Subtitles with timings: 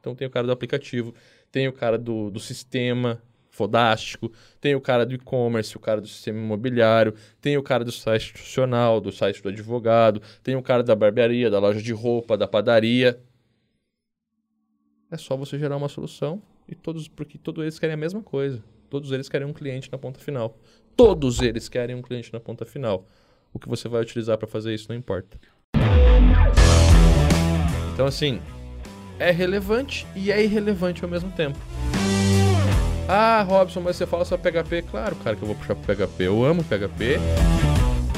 [0.00, 1.14] Então tem o cara do aplicativo,
[1.52, 6.06] tem o cara do, do sistema fodástico, tem o cara do e-commerce, o cara do
[6.06, 10.82] sistema imobiliário, tem o cara do site institucional, do site do advogado, tem o cara
[10.82, 13.20] da barbearia, da loja de roupa, da padaria.
[15.10, 18.62] É só você gerar uma solução e todos, porque todos eles querem a mesma coisa.
[18.88, 20.58] Todos eles querem um cliente na ponta final.
[20.96, 23.06] Todos eles querem um cliente na ponta final.
[23.52, 25.38] O que você vai utilizar para fazer isso não importa.
[27.92, 28.40] Então, assim,
[29.20, 31.58] é relevante e é irrelevante ao mesmo tempo.
[33.06, 34.82] Ah, Robson, mas você fala só PHP.
[34.90, 36.24] Claro, cara, que eu vou puxar pro PHP.
[36.24, 37.18] Eu amo PHP.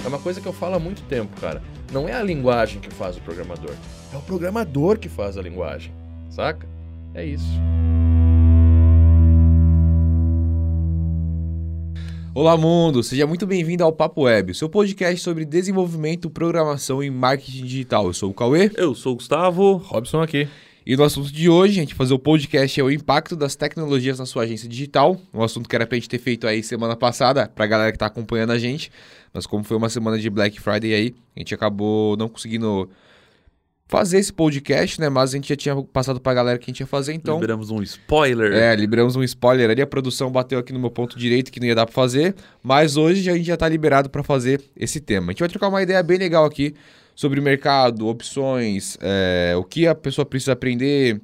[0.05, 1.61] É uma coisa que eu falo há muito tempo, cara.
[1.91, 3.75] Não é a linguagem que faz o programador.
[4.13, 5.93] É o programador que faz a linguagem.
[6.31, 6.67] Saca?
[7.15, 7.51] É isso.
[12.35, 13.03] Olá, mundo!
[13.03, 18.07] Seja muito bem-vindo ao Papo Web, seu podcast sobre desenvolvimento, programação e marketing digital.
[18.07, 18.71] Eu sou o Cauê.
[18.77, 19.77] Eu sou o Gustavo.
[19.77, 20.49] Robson aqui.
[20.85, 24.19] E no assunto de hoje, a gente fazer o podcast é o impacto das tecnologias
[24.19, 25.17] na sua agência digital.
[25.33, 28.07] Um assunto que era pra gente ter feito aí semana passada, pra galera que tá
[28.07, 28.91] acompanhando a gente.
[29.33, 32.91] Mas como foi uma semana de Black Friday aí, a gente acabou não conseguindo
[33.87, 35.09] fazer esse podcast, né?
[35.09, 37.37] Mas a gente já tinha passado pra galera que a gente ia fazer, então.
[37.37, 38.53] Liberamos um spoiler.
[38.53, 39.83] É, liberamos um spoiler ali.
[39.83, 42.35] A produção bateu aqui no meu ponto direito que não ia dar pra fazer.
[42.61, 45.29] Mas hoje a gente já tá liberado para fazer esse tema.
[45.29, 46.75] A gente vai trocar uma ideia bem legal aqui
[47.15, 51.21] sobre o mercado, opções, é, o que a pessoa precisa aprender.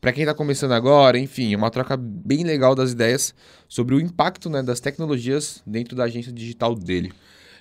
[0.00, 3.34] Para quem está começando agora, enfim, é uma troca bem legal das ideias
[3.68, 7.12] sobre o impacto né, das tecnologias dentro da agência digital dele.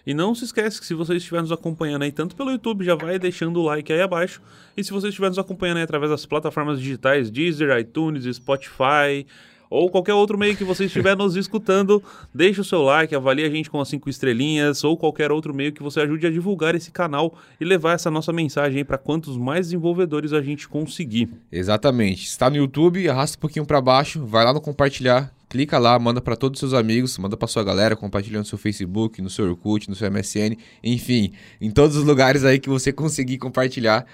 [0.06, 2.96] E não se esquece que se você estiver nos acompanhando aí, tanto pelo YouTube, já
[2.96, 4.42] vai deixando o like aí abaixo.
[4.76, 9.26] E se você estiver nos acompanhando aí através das plataformas digitais, Deezer, iTunes, Spotify,
[9.72, 12.04] ou qualquer outro meio que você estiver nos escutando,
[12.36, 15.72] deixe o seu like, avalie a gente com as cinco estrelinhas ou qualquer outro meio
[15.72, 19.68] que você ajude a divulgar esse canal e levar essa nossa mensagem para quantos mais
[19.68, 21.30] desenvolvedores a gente conseguir.
[21.50, 22.26] Exatamente.
[22.26, 26.20] Está no YouTube, arrasta um pouquinho para baixo, vai lá no compartilhar, clica lá, manda
[26.20, 29.50] para todos os seus amigos, manda para sua galera, compartilha no seu Facebook, no seu
[29.50, 31.32] Orkut, no seu MSN, enfim,
[31.62, 34.06] em todos os lugares aí que você conseguir compartilhar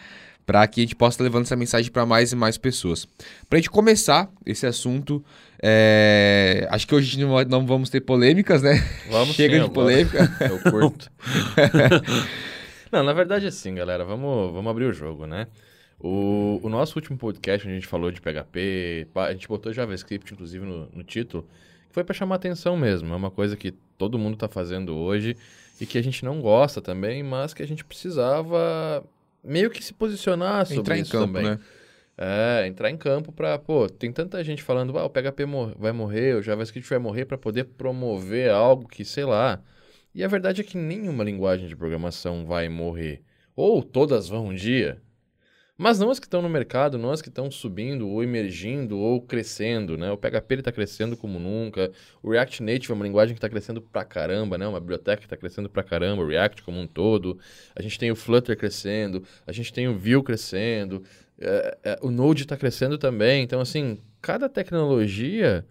[0.48, 3.06] para que a gente possa levando essa mensagem para mais e mais pessoas.
[3.50, 5.22] Para a gente começar esse assunto,
[5.62, 6.68] é...
[6.70, 8.76] acho que hoje não, vamos ter polêmicas, né?
[9.10, 10.30] Vamos Chega sim, de polêmica.
[10.40, 11.12] Eu curto.
[12.92, 14.06] não, na verdade é assim, galera.
[14.06, 15.48] Vamos, vamos abrir o jogo, né?
[16.00, 20.32] O, o nosso último podcast, onde a gente falou de PHP, a gente botou JavaScript,
[20.32, 21.48] inclusive, no, no título,
[21.90, 23.12] foi para chamar atenção mesmo.
[23.12, 25.36] É uma coisa que todo mundo está fazendo hoje
[25.82, 29.04] e que a gente não gosta também, mas que a gente precisava
[29.44, 31.52] meio que se posicionar sobre entrar isso em campo, também.
[31.52, 31.60] né?
[32.20, 35.92] É, entrar em campo para, pô, tem tanta gente falando, ah, o PHP mor vai
[35.92, 39.62] morrer, o JavaScript vai morrer para poder promover algo que, sei lá.
[40.16, 43.24] E a verdade é que nenhuma linguagem de programação vai morrer.
[43.56, 45.02] Ou todas vão um dia.
[45.78, 49.22] Mas não as que estão no mercado, não as que estão subindo, ou emergindo, ou
[49.22, 50.12] crescendo, né?
[50.12, 51.92] O PHP está crescendo como nunca.
[52.24, 54.68] O React Native é uma linguagem que está crescendo pra caramba, né?
[54.68, 57.38] Uma biblioteca que está crescendo pra caramba, o React como um todo.
[57.76, 61.04] A gente tem o Flutter crescendo, a gente tem o Vue crescendo,
[61.40, 63.44] é, é, o Node está crescendo também.
[63.44, 65.64] Então, assim, cada tecnologia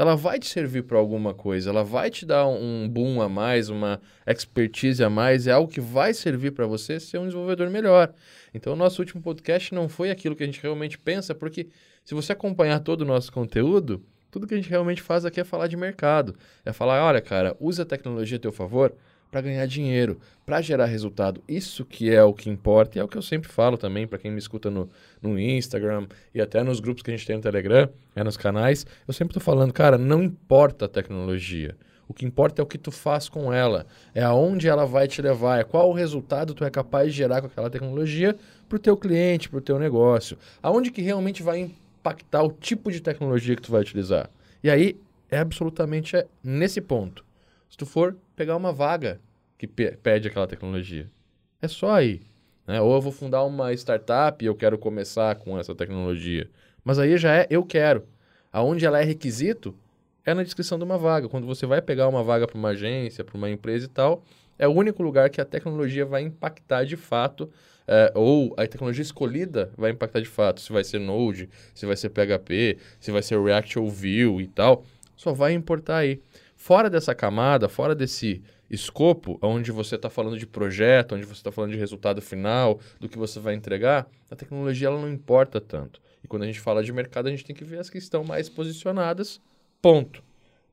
[0.00, 3.68] ela vai te servir para alguma coisa, ela vai te dar um boom a mais,
[3.68, 8.10] uma expertise a mais, é algo que vai servir para você ser um desenvolvedor melhor.
[8.54, 11.68] Então, o nosso último podcast não foi aquilo que a gente realmente pensa, porque
[12.02, 15.44] se você acompanhar todo o nosso conteúdo, tudo que a gente realmente faz aqui é
[15.44, 16.34] falar de mercado.
[16.64, 18.94] É falar, olha, cara, use a tecnologia a teu favor
[19.30, 21.42] para ganhar dinheiro, para gerar resultado.
[21.46, 24.18] Isso que é o que importa e é o que eu sempre falo também para
[24.18, 24.88] quem me escuta no,
[25.22, 28.84] no Instagram e até nos grupos que a gente tem no Telegram, é nos canais.
[29.06, 31.76] Eu sempre estou falando, cara, não importa a tecnologia.
[32.08, 35.22] O que importa é o que tu faz com ela, é aonde ela vai te
[35.22, 38.36] levar, é qual o resultado tu é capaz de gerar com aquela tecnologia
[38.68, 40.36] para o teu cliente, para o teu negócio.
[40.60, 41.70] Aonde que realmente vai
[42.00, 44.28] impactar o tipo de tecnologia que tu vai utilizar.
[44.60, 44.98] E aí
[45.30, 47.24] é absolutamente nesse ponto.
[47.68, 49.20] Se tu for pegar uma vaga
[49.58, 51.10] que pede aquela tecnologia,
[51.60, 52.22] é só aí.
[52.66, 52.80] Né?
[52.80, 56.48] Ou eu vou fundar uma startup e eu quero começar com essa tecnologia.
[56.82, 58.06] Mas aí já é eu quero.
[58.50, 59.76] Aonde ela é requisito,
[60.24, 61.28] é na descrição de uma vaga.
[61.28, 64.24] Quando você vai pegar uma vaga para uma agência, para uma empresa e tal,
[64.58, 67.50] é o único lugar que a tecnologia vai impactar de fato,
[67.86, 70.62] é, ou a tecnologia escolhida vai impactar de fato.
[70.62, 74.46] Se vai ser Node, se vai ser PHP, se vai ser React ou Vue e
[74.46, 74.82] tal,
[75.14, 76.22] só vai importar aí.
[76.62, 81.50] Fora dessa camada, fora desse escopo, onde você está falando de projeto, onde você está
[81.50, 86.02] falando de resultado final, do que você vai entregar, a tecnologia ela não importa tanto.
[86.22, 88.22] E quando a gente fala de mercado, a gente tem que ver as que estão
[88.22, 89.40] mais posicionadas
[89.80, 90.22] Ponto.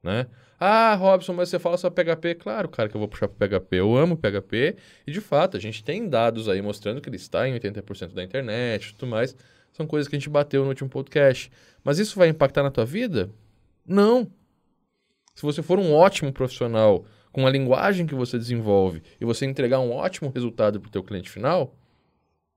[0.04, 0.28] Né?
[0.60, 2.36] Ah, Robson, mas você fala só PHP.
[2.36, 3.78] Claro, cara, que eu vou puxar para PHP.
[3.78, 4.76] Eu amo PHP
[5.08, 8.22] e, de fato, a gente tem dados aí mostrando que ele está em 80% da
[8.22, 9.34] internet e tudo mais.
[9.72, 11.50] São coisas que a gente bateu no último podcast.
[11.82, 13.30] Mas isso vai impactar na tua vida?
[13.88, 14.30] Não.
[15.38, 19.80] Se você for um ótimo profissional com a linguagem que você desenvolve e você entregar
[19.80, 21.76] um ótimo resultado para o teu cliente final,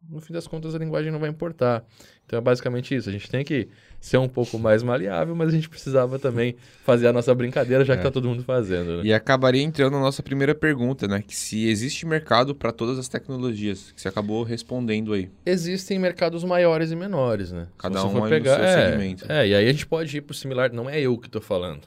[0.08, 1.84] no fim das contas a linguagem não vai importar.
[2.24, 3.10] Então é basicamente isso.
[3.10, 3.68] A gente tem que
[4.00, 7.96] ser um pouco mais maleável, mas a gente precisava também fazer a nossa brincadeira, já
[7.96, 8.04] que É.
[8.04, 8.96] tá todo mundo fazendo.
[8.96, 9.02] Né?
[9.04, 11.20] E acabaria entrando na nossa primeira pergunta, né?
[11.20, 15.30] Que se existe mercado para todas as tecnologias, que você acabou respondendo aí.
[15.44, 17.66] Existem mercados maiores e menores, né?
[17.76, 19.30] Cada um for no pegar, seu é, segmento.
[19.30, 21.82] É, e aí a gente pode ir pro similar, não é eu que tô falando.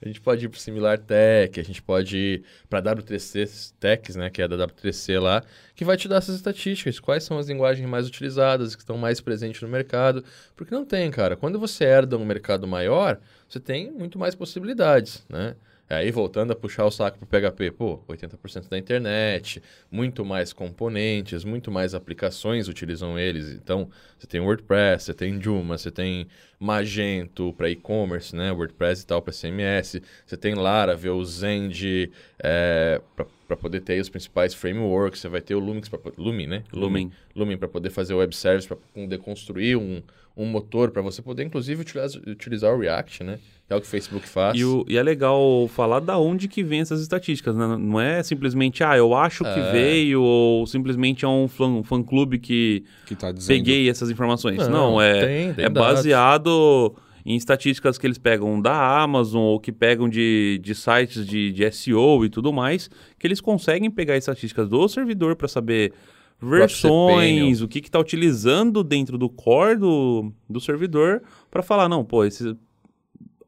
[0.00, 4.30] A gente pode ir pro Similar Tech, a gente pode ir para W3C Techs, né,
[4.30, 5.42] que é da W3C lá,
[5.74, 9.20] que vai te dar essas estatísticas, quais são as linguagens mais utilizadas, que estão mais
[9.20, 11.36] presentes no mercado, porque não tem, cara.
[11.36, 15.54] Quando você herda um mercado maior, você tem muito mais possibilidades, né?
[15.88, 21.44] Aí voltando a puxar o saco pro PHP, pô, 80% da internet, muito mais componentes,
[21.44, 23.52] muito mais aplicações utilizam eles.
[23.52, 23.88] Então,
[24.18, 26.26] você tem WordPress, você tem Joomla, você tem
[26.58, 28.50] Magento para e-commerce, né?
[28.50, 30.00] WordPress e tal para CMS.
[30.24, 32.10] Você tem Laravel, Zend,
[32.42, 33.00] é,
[33.46, 35.20] para poder ter aí os principais frameworks.
[35.20, 36.64] Você vai ter o Lumix, pra, Lumin, né?
[36.72, 37.12] Lumin.
[37.34, 40.02] Lumin para poder fazer web service, para poder construir um,
[40.36, 43.38] um motor, para você poder, inclusive, utilizar, utilizar o React, né?
[43.66, 44.56] Que é o que o Facebook faz.
[44.58, 47.66] E, o- e é legal falar da onde que vem essas estatísticas, né?
[47.78, 49.72] Não é simplesmente, ah, eu acho que É.
[49.72, 53.56] veio, ou simplesmente é um fã- fã-clube que Que tá dizendo.
[53.56, 54.58] peguei essas informações.
[54.68, 55.94] Não, Não, é, tem- tem é dados.
[55.94, 56.94] baseado
[57.24, 61.64] em estatísticas que eles pegam da Amazon ou que pegam de, de sites de, de
[61.72, 62.88] SEO e tudo mais,
[63.18, 65.92] que eles conseguem pegar estatísticas do servidor para saber
[66.40, 72.24] versões, o que está utilizando dentro do core do, do servidor, para falar, não, pô,
[72.24, 72.56] esse,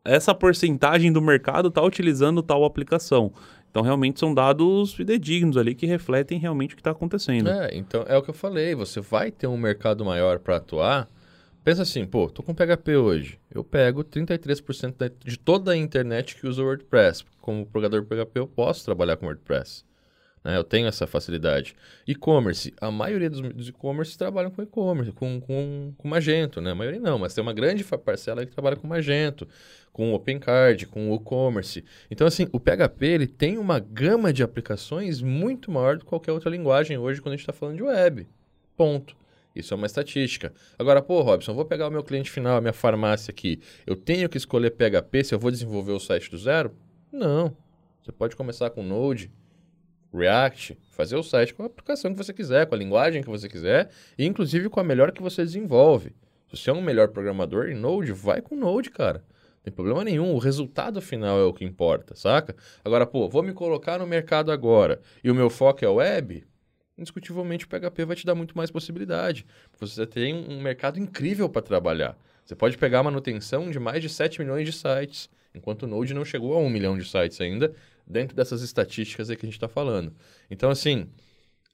[0.04, 3.32] essa porcentagem do mercado está utilizando tal aplicação.
[3.70, 7.50] Então, realmente, são dados fidedignos ali que refletem realmente o que está acontecendo.
[7.50, 11.08] É, então é o que eu falei, você vai ter um mercado maior para atuar.
[11.62, 13.38] Pensa assim, pô, tô com PHP hoje.
[13.54, 17.24] Eu pego 33% da- de toda a internet que usa WordPress.
[17.42, 19.84] Como programador PHP, eu posso trabalhar com WordPress.
[20.48, 20.56] Né?
[20.56, 21.74] Eu tenho essa facilidade.
[22.06, 26.70] E-commerce, a maioria dos, dos e-commerce trabalham com e-commerce, com, com, com Magento, né?
[26.70, 29.46] A maioria não, mas tem uma grande parcela que trabalha com Magento,
[29.92, 31.84] com OpenCard, com WooCommerce.
[32.10, 36.32] Então, assim, o PHP ele tem uma gama de aplicações muito maior do que qualquer
[36.32, 38.26] outra linguagem hoje quando a gente está falando de web.
[38.74, 39.14] Ponto.
[39.54, 40.54] Isso é uma estatística.
[40.78, 43.60] Agora, pô, Robson, vou pegar o meu cliente final, a minha farmácia aqui.
[43.86, 46.74] Eu tenho que escolher PHP se eu vou desenvolver o site do zero?
[47.12, 47.54] Não.
[48.02, 49.30] Você pode começar com Node,
[50.12, 53.48] React, fazer o site com a aplicação que você quiser, com a linguagem que você
[53.48, 56.14] quiser, e inclusive com a melhor que você desenvolve.
[56.48, 59.22] Se você é um melhor programador em Node, vai com Node, cara.
[59.62, 62.56] Tem problema nenhum, o resultado final é o que importa, saca?
[62.82, 66.44] Agora, pô, vou me colocar no mercado agora e o meu foco é web,
[66.96, 69.44] indiscutivelmente o PHP vai te dar muito mais possibilidade.
[69.78, 72.16] Você tem um mercado incrível para trabalhar.
[72.44, 76.14] Você pode pegar a manutenção de mais de 7 milhões de sites, enquanto o Node
[76.14, 77.74] não chegou a 1 milhão de sites ainda,
[78.08, 80.14] dentro dessas estatísticas aí que a gente está falando.
[80.50, 81.08] Então, assim,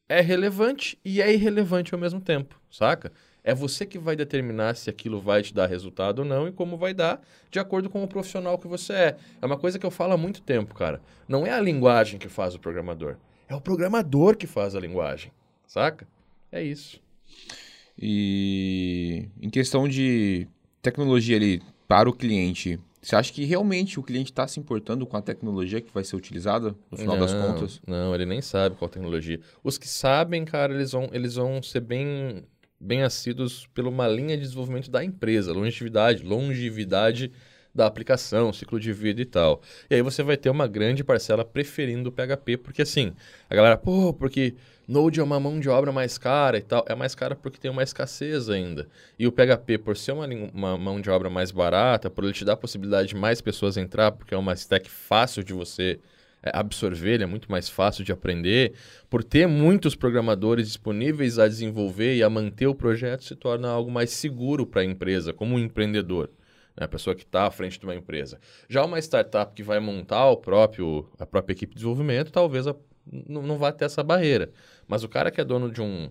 [0.08, 3.12] é relevante e é irrelevante ao mesmo tempo, saca?
[3.42, 6.78] É você que vai determinar se aquilo vai te dar resultado ou não e como
[6.78, 7.20] vai dar,
[7.50, 9.16] de acordo com o profissional que você é.
[9.40, 11.00] É uma coisa que eu falo há muito tempo, cara.
[11.28, 13.16] Não é a linguagem que faz o programador,
[13.48, 15.30] é o programador que faz a linguagem,
[15.66, 16.08] saca?
[16.50, 17.00] É isso.
[17.98, 20.48] E em questão de
[20.80, 25.14] tecnologia ali para o cliente, você acha que realmente o cliente está se importando com
[25.14, 27.80] a tecnologia que vai ser utilizada no final das Não, contas?
[27.86, 29.38] Não, ele nem sabe qual tecnologia.
[29.62, 32.44] Os que sabem, cara, eles vão, eles vão ser bem,
[32.80, 37.30] bem assíduos pela uma linha de desenvolvimento da empresa, longevidade, longevidade
[37.74, 39.60] da aplicação, ciclo de vida e tal.
[39.90, 43.12] E aí você vai ter uma grande parcela preferindo o PHP, porque assim,
[43.50, 44.54] a galera, pô, porque
[44.86, 46.84] Node é uma mão de obra mais cara e tal.
[46.88, 48.86] É mais cara porque tem uma escassez ainda.
[49.18, 52.44] E o PHP, por ser uma, uma mão de obra mais barata, por ele te
[52.44, 55.98] dar a possibilidade de mais pessoas entrar, porque é uma stack fácil de você
[56.42, 58.74] é, absorver, ele é muito mais fácil de aprender,
[59.08, 63.90] por ter muitos programadores disponíveis a desenvolver e a manter o projeto, se torna algo
[63.90, 66.28] mais seguro para a empresa, como um empreendedor.
[66.76, 66.84] né?
[66.84, 68.38] A pessoa que está à frente de uma empresa.
[68.68, 72.76] Já uma startup que vai montar o próprio, a própria equipe de desenvolvimento, talvez a-
[73.10, 74.50] não vá ter essa barreira.
[74.86, 76.10] Mas o cara que é dono de um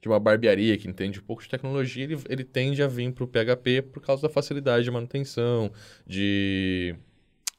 [0.00, 3.22] de uma barbearia que entende um pouco de tecnologia, ele, ele tende a vir para
[3.22, 5.70] o PHP por causa da facilidade de manutenção,
[6.04, 6.96] de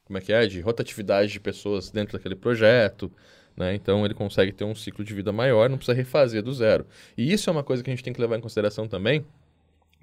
[0.04, 3.10] como é que é, de rotatividade de pessoas dentro daquele projeto,
[3.56, 3.74] né?
[3.74, 6.86] Então ele consegue ter um ciclo de vida maior, não precisa refazer do zero.
[7.18, 9.26] E isso é uma coisa que a gente tem que levar em consideração também,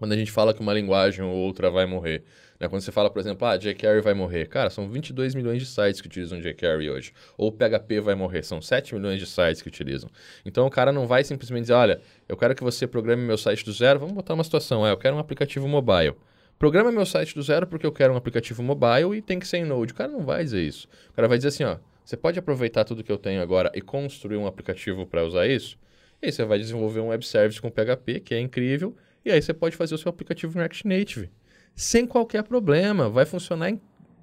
[0.00, 2.25] quando a gente fala que uma linguagem ou outra vai morrer.
[2.59, 2.66] Né?
[2.69, 4.49] Quando você fala, por exemplo, ah, jQuery vai morrer.
[4.49, 7.12] Cara, são 22 milhões de sites que utilizam jQuery hoje.
[7.37, 10.09] Ou PHP vai morrer, são 7 milhões de sites que utilizam.
[10.42, 13.62] Então o cara não vai simplesmente dizer, olha, eu quero que você programe meu site
[13.62, 14.00] do zero.
[14.00, 16.14] Vamos botar uma situação, é, eu quero um aplicativo mobile.
[16.59, 19.59] Programa meu site do zero porque eu quero um aplicativo mobile e tem que ser
[19.59, 19.92] em Node.
[19.92, 20.88] O cara não vai dizer isso.
[21.11, 23.83] O cara vai dizer assim, ó, você pode aproveitar tudo que eu tenho agora e
[23.83, 25.78] construir um aplicativo para usar isso?
[26.23, 29.40] E aí você vai desenvolver um web service com PHP, que é incrível, e aí
[29.40, 31.30] você pode fazer o seu aplicativo em React Native.
[31.74, 33.08] Sem qualquer problema.
[33.08, 33.80] Vai funcionar em...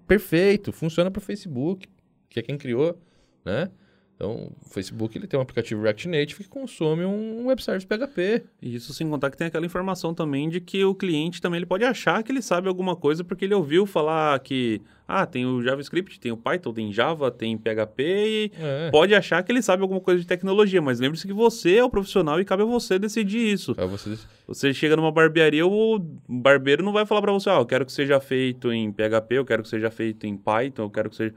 [0.08, 0.72] perfeito.
[0.72, 1.88] Funciona para o Facebook,
[2.30, 3.00] que é quem criou,
[3.46, 3.70] né?
[4.18, 8.44] Então, o Facebook ele tem um aplicativo React Native que consome um web service PHP.
[8.60, 11.86] Isso sem contar que tem aquela informação também de que o cliente também ele pode
[11.86, 16.20] achar que ele sabe alguma coisa porque ele ouviu falar que ah, tem o JavaScript,
[16.20, 18.90] tem o Python, tem Java, tem PHP e é.
[18.90, 21.90] pode achar que ele sabe alguma coisa de tecnologia, mas lembre-se que você é o
[21.90, 23.76] profissional e cabe a você decidir isso.
[23.78, 24.18] É você...
[24.48, 27.92] você chega numa barbearia, o barbeiro não vai falar para você, ah, eu quero que
[27.92, 31.36] seja feito em PHP, eu quero que seja feito em Python, eu quero que seja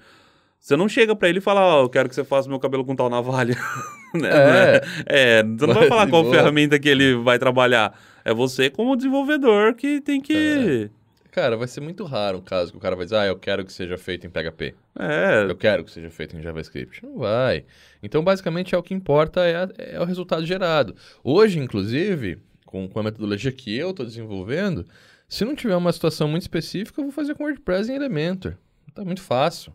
[0.60, 2.60] você não chega para ele e fala, ó, oh, eu quero que você faça meu
[2.60, 3.56] cabelo com tal navalha.
[4.14, 4.28] né?
[4.28, 4.80] É.
[5.06, 6.34] é, você não vai falar qual boa.
[6.34, 7.98] ferramenta que ele vai trabalhar.
[8.22, 10.90] É você, como desenvolvedor, que tem que.
[10.94, 11.00] É.
[11.30, 13.64] Cara, vai ser muito raro o caso que o cara vai dizer, ah, eu quero
[13.64, 14.74] que seja feito em PHP.
[14.98, 15.46] É.
[15.48, 17.04] Eu quero que seja feito em JavaScript.
[17.04, 17.64] Não vai.
[18.02, 20.94] Então, basicamente, é o que importa é, a, é o resultado gerado.
[21.24, 24.84] Hoje, inclusive, com, com a metodologia que eu estou desenvolvendo,
[25.28, 28.56] se não tiver uma situação muito específica, eu vou fazer com WordPress em Elementor.
[28.92, 29.72] Tá muito fácil.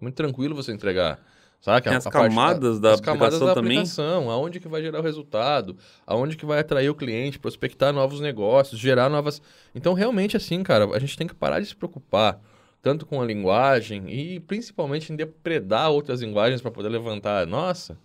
[0.00, 1.20] É muito tranquilo você entregar.
[1.60, 1.88] Sabe?
[1.88, 3.78] As camadas da, da as camadas da também.
[3.78, 5.76] aplicação, aonde que vai gerar o resultado,
[6.06, 9.42] aonde que vai atrair o cliente, prospectar novos negócios, gerar novas...
[9.74, 12.40] Então, realmente, assim, cara, a gente tem que parar de se preocupar
[12.80, 17.98] tanto com a linguagem e principalmente em depredar outras linguagens para poder levantar nossa,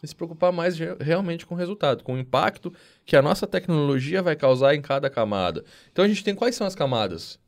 [0.00, 2.72] e se preocupar mais realmente com o resultado, com o impacto
[3.04, 5.64] que a nossa tecnologia vai causar em cada camada.
[5.90, 7.40] Então, a gente tem quais são as camadas?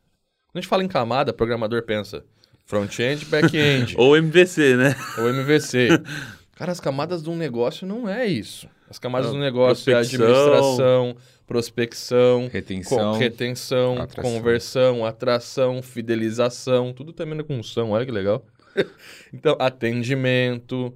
[0.49, 2.25] Quando a gente fala em camada, o programador pensa
[2.65, 3.95] Front-end, back-end.
[3.99, 4.97] Ou MVC, né?
[5.19, 5.89] Ou MVC.
[6.57, 8.69] Cara, as camadas de um negócio não é isso.
[8.89, 11.17] As camadas não, do negócio é administração,
[11.47, 14.23] prospecção, retenção, retenção atração.
[14.23, 18.45] conversão, atração, fidelização, tudo termina com são, olha que legal.
[19.33, 20.95] então, atendimento,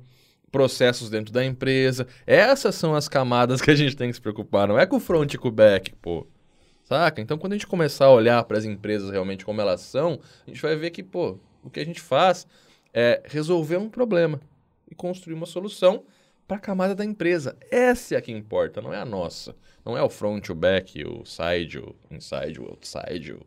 [0.53, 2.07] processos dentro da empresa.
[2.27, 4.69] Essas são as camadas que a gente tem que se preocupar.
[4.69, 6.27] Não é com o front e com o back, pô.
[6.85, 7.21] Saca?
[7.21, 10.51] Então, quando a gente começar a olhar para as empresas realmente como elas são, a
[10.51, 12.47] gente vai ver que, pô, o que a gente faz
[12.95, 14.41] é resolver um problema
[14.91, 16.05] e construir uma solução
[16.47, 17.57] para a camada da empresa.
[17.71, 19.55] Essa é a que importa, não é a nossa.
[19.85, 23.33] Não é o front, o back, o side, o inside, o outside.
[23.33, 23.41] O...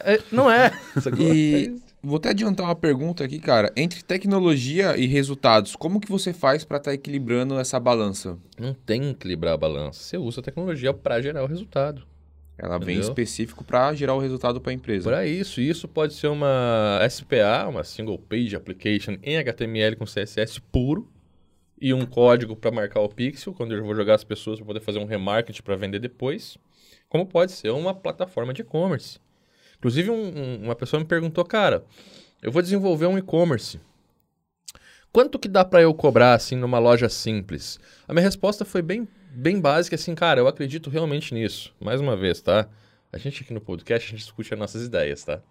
[0.00, 0.72] É, é, não é.
[1.18, 3.72] e vou até adiantar uma pergunta aqui, cara.
[3.76, 8.38] Entre tecnologia e resultados, como que você faz para estar tá equilibrando essa balança?
[8.58, 10.00] Não tem que equilibrar a balança.
[10.00, 12.06] Você usa a tecnologia para gerar o resultado.
[12.56, 12.94] Ela Entendeu?
[12.94, 15.10] vem específico para gerar o resultado para a empresa.
[15.10, 20.60] Para isso, isso pode ser uma SPA, uma Single Page Application em HTML com CSS
[20.60, 21.08] puro
[21.80, 24.80] e um código para marcar o pixel quando eu vou jogar as pessoas para poder
[24.80, 26.56] fazer um remarketing para vender depois.
[27.08, 29.18] Como pode ser uma plataforma de e-commerce.
[29.78, 31.84] Inclusive, um, um, uma pessoa me perguntou, cara,
[32.40, 33.80] eu vou desenvolver um e-commerce.
[35.12, 37.78] Quanto que dá para eu cobrar assim numa loja simples?
[38.08, 41.74] A minha resposta foi bem bem básica, assim, cara, eu acredito realmente nisso.
[41.80, 42.68] Mais uma vez, tá?
[43.12, 45.42] A gente aqui no podcast, a gente discute as nossas ideias, tá?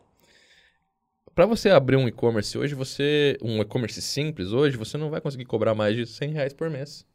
[1.35, 3.37] Para você abrir um e-commerce hoje, você.
[3.41, 7.05] Um e-commerce simples hoje, você não vai conseguir cobrar mais de 100 reais por mês.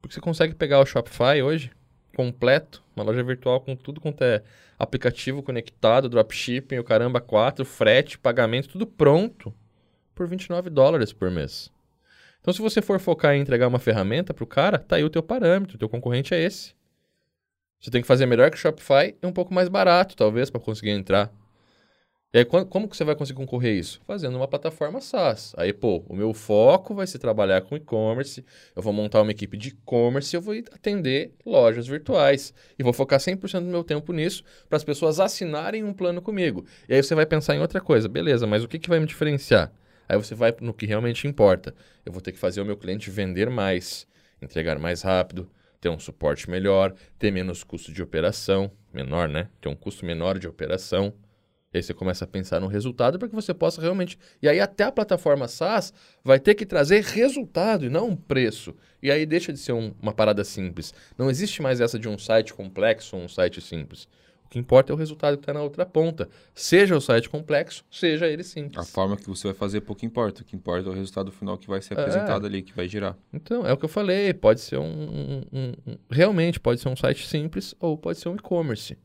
[0.00, 1.72] Porque você consegue pegar o Shopify hoje,
[2.14, 4.42] completo, uma loja virtual com tudo quanto é
[4.78, 9.52] aplicativo conectado, dropshipping, o caramba 4, frete, pagamento, tudo pronto,
[10.14, 11.72] por 29 dólares por mês.
[12.46, 15.10] Então, se você for focar em entregar uma ferramenta para o cara, tá aí o
[15.10, 16.76] teu parâmetro, o teu concorrente é esse.
[17.80, 20.60] Você tem que fazer melhor que o Shopify e um pouco mais barato, talvez, para
[20.60, 21.28] conseguir entrar.
[22.32, 24.00] E aí, como que você vai conseguir concorrer isso?
[24.06, 25.54] Fazendo uma plataforma SaaS.
[25.56, 28.44] Aí, pô, o meu foco vai ser trabalhar com e-commerce,
[28.76, 32.54] eu vou montar uma equipe de e-commerce eu vou atender lojas virtuais.
[32.78, 36.64] E vou focar 100% do meu tempo nisso para as pessoas assinarem um plano comigo.
[36.88, 38.08] E aí você vai pensar em outra coisa.
[38.08, 39.72] Beleza, mas o que, que vai me diferenciar?
[40.08, 41.74] Aí você vai no que realmente importa.
[42.04, 44.06] Eu vou ter que fazer o meu cliente vender mais,
[44.40, 49.48] entregar mais rápido, ter um suporte melhor, ter menos custo de operação, menor, né?
[49.60, 51.12] Ter um custo menor de operação.
[51.72, 54.18] Aí você começa a pensar no resultado para que você possa realmente.
[54.40, 55.92] E aí até a plataforma SaaS
[56.24, 58.74] vai ter que trazer resultado e não um preço.
[59.02, 60.94] E aí deixa de ser um, uma parada simples.
[61.18, 64.08] Não existe mais essa de um site complexo ou um site simples.
[64.46, 66.28] O que importa é o resultado que está na outra ponta.
[66.54, 68.78] Seja o site complexo, seja ele simples.
[68.78, 70.42] A forma que você vai fazer pouco importa.
[70.42, 73.16] O que importa é o resultado final que vai ser apresentado ali, que vai girar.
[73.32, 74.32] Então, é o que eu falei.
[74.32, 78.28] Pode ser um, um- um- um- Realmente, pode ser um site simples ou pode ser
[78.28, 78.96] um e-commerce.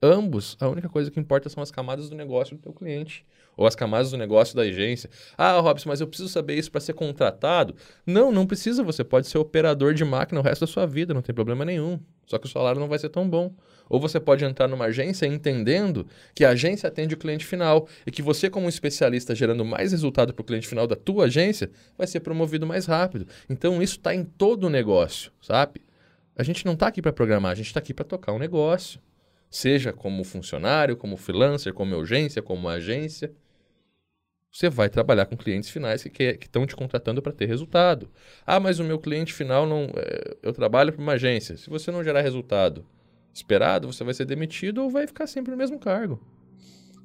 [0.00, 3.26] Ambos, a única coisa que importa são as camadas do negócio do teu cliente.
[3.56, 5.10] Ou as camadas do negócio da agência.
[5.36, 7.74] Ah, Robson, mas eu preciso saber isso para ser contratado?
[8.06, 8.84] Não, não precisa.
[8.84, 11.98] Você pode ser operador de máquina o resto da sua vida, não tem problema nenhum.
[12.24, 13.52] Só que o salário não vai ser tão bom.
[13.88, 18.12] Ou você pode entrar numa agência entendendo que a agência atende o cliente final e
[18.12, 22.06] que você, como especialista gerando mais resultado para o cliente final da tua agência, vai
[22.06, 23.26] ser promovido mais rápido.
[23.50, 25.80] Então isso está em todo o negócio, sabe?
[26.36, 29.00] A gente não está aqui para programar, a gente está aqui para tocar um negócio.
[29.50, 33.32] Seja como funcionário, como freelancer, como urgência, como agência.
[34.50, 38.10] Você vai trabalhar com clientes finais que estão te contratando para ter resultado.
[38.46, 39.84] Ah, mas o meu cliente final não.
[39.96, 41.56] é, eu trabalho para uma agência.
[41.56, 42.86] Se você não gerar resultado
[43.32, 46.20] esperado, você vai ser demitido ou vai ficar sempre no mesmo cargo.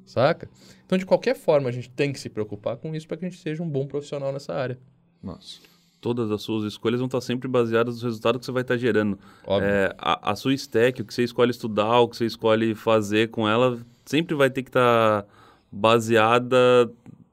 [0.04, 0.50] Saca?
[0.84, 3.28] Então, de qualquer forma, a gente tem que se preocupar com isso para que a
[3.28, 4.78] gente seja um bom profissional nessa área.
[5.22, 5.60] Nossa.
[6.04, 9.18] Todas as suas escolhas vão estar sempre baseadas no resultado que você vai estar gerando.
[9.64, 13.30] É, a, a sua stack, o que você escolhe estudar, o que você escolhe fazer
[13.30, 15.24] com ela, sempre vai ter que estar
[15.72, 16.90] baseada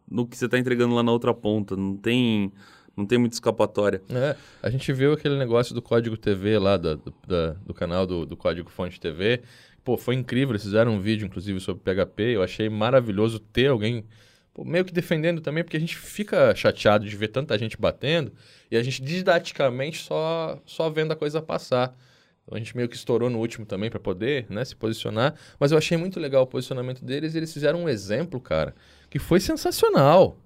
[0.10, 1.76] no que você está entregando lá na outra ponta.
[1.76, 2.52] Não tem,
[2.96, 4.02] não tem muita escapatória.
[4.10, 8.06] É, a gente viu aquele negócio do Código TV lá, da, do, da- do canal
[8.08, 9.42] do, do Código Fonte TV.
[9.84, 12.36] Pô, foi incrível, eles fizeram um vídeo, inclusive, sobre PHP.
[12.36, 14.06] Eu achei maravilhoso ter alguém
[14.54, 18.32] pô, meio que defendendo também, porque a gente fica chateado de ver tanta gente batendo
[18.70, 21.96] e a gente didaticamente só, só vendo a coisa passar.
[22.44, 25.36] Então a gente meio que estourou no último também para poder né, se posicionar.
[25.60, 28.76] Mas eu achei muito legal o posicionamento deles e eles fizeram um exemplo, cara,
[29.10, 30.38] que foi sensacional.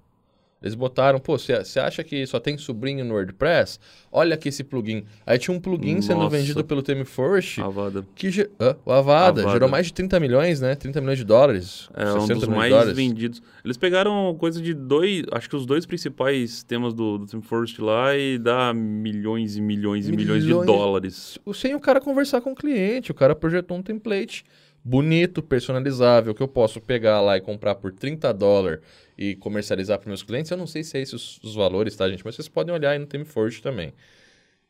[0.61, 3.77] Eles botaram, pô, você acha que só tem sobrinho no WordPress?
[4.11, 5.03] Olha aqui esse plugin.
[5.25, 6.35] Aí tinha um plugin sendo Nossa.
[6.37, 8.03] vendido pelo ThemeForest, Avada.
[8.15, 9.53] que ge- ah, o Avada, Avada.
[9.53, 10.73] gerou mais de 30 milhões, né?
[10.73, 11.87] 30 milhões de dólares.
[11.93, 12.95] É um 60 dos mais de dólares.
[12.95, 13.43] vendidos.
[13.63, 18.15] Eles pegaram coisa de dois, acho que os dois principais temas do, do Forest lá
[18.17, 20.65] e dá milhões e milhões e milhões de Milhões.
[20.65, 21.37] dólares.
[21.45, 24.43] O- Sem o cara conversar com o cliente, o cara projetou um template
[24.87, 28.79] bonito, personalizável, que eu posso pegar lá e comprar por 30 dólares
[29.17, 30.51] e comercializar para meus clientes.
[30.51, 32.23] Eu não sei se é esses os, valores, tá, gente?
[32.23, 33.91] Mas vocês podem olhar aí no ThemeForest também.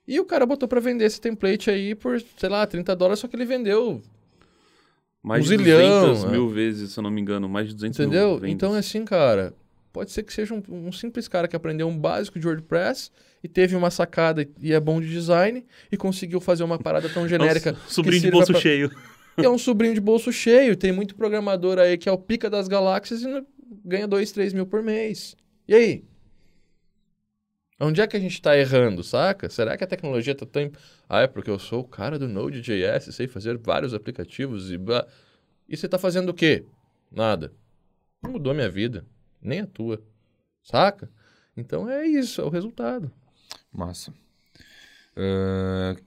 [0.08, 3.28] E o cara botou para vender esse template aí por, sei lá, 30 dólares, só
[3.28, 4.02] que ele vendeu
[5.22, 6.28] Mais Um de zilhão, 200 é.
[6.32, 7.50] mil vezes, se eu não me engano.
[7.50, 8.28] Mais de 200 Entendeu?
[8.30, 8.52] mil vendas.
[8.52, 9.54] Então, assim, cara,
[9.92, 13.12] pode ser que seja um, um simples cara que aprendeu um básico de WordPress
[13.44, 17.28] e teve uma sacada e é bom de design e conseguiu fazer uma parada tão
[17.30, 17.72] genérica.
[17.72, 18.90] É um sobrinho de bolso pra- cheio.
[19.38, 20.76] E é um sobrinho de bolso cheio.
[20.76, 23.46] Tem muito programador aí que é o pica das galáxias e
[23.84, 25.36] ganha 2, 3 mil por mês.
[25.68, 26.06] E aí?
[27.80, 29.50] Onde é que a gente tá errando, saca?
[29.50, 30.72] Será que a tecnologia tá tão.
[31.10, 34.78] Ah, é porque eu sou o cara do Node.js, sei fazer vários aplicativos e.
[34.78, 35.06] blá.
[35.68, 36.66] E você tá fazendo o quê?
[37.12, 37.52] Nada.
[38.24, 39.06] Não mudou minha vida.
[39.42, 40.02] Nem a tua.
[40.64, 41.10] Saca?
[41.58, 43.12] Então é isso, é o resultado.
[43.72, 44.14] Massa.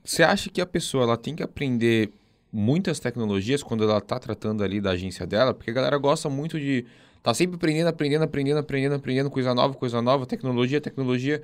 [0.04, 2.10] Você acha que a pessoa ela tem que aprender
[2.52, 5.54] muitas tecnologias quando ela tá tratando ali da agência dela?
[5.54, 6.86] Porque a galera gosta muito de
[7.22, 11.42] tá sempre aprendendo, aprendendo, aprendendo, aprendendo, aprendendo coisa nova, coisa nova, tecnologia, tecnologia.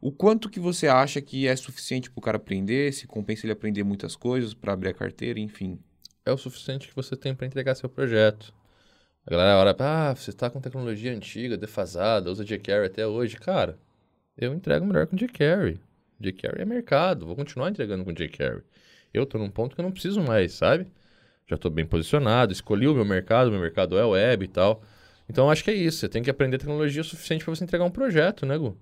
[0.00, 2.92] O quanto que você acha que é suficiente para o cara aprender?
[2.92, 5.78] Se compensa ele aprender muitas coisas para abrir a carteira, enfim.
[6.26, 8.52] é o suficiente que você tem para entregar seu projeto.
[9.26, 13.36] A galera olha, ah, você está com tecnologia antiga, defasada, usa jQuery até hoje.
[13.36, 13.78] Cara,
[14.36, 15.80] eu entrego melhor com jQuery.
[16.20, 18.64] jQuery é mercado, vou continuar entregando com jQuery.
[19.12, 20.86] Eu tô num ponto que eu não preciso mais, sabe?
[21.46, 24.82] Já estou bem posicionado, escolhi o meu mercado, meu mercado é web e tal.
[25.28, 27.84] Então acho que é isso, você tem que aprender tecnologia o suficiente para você entregar
[27.84, 28.76] um projeto, né, Gu?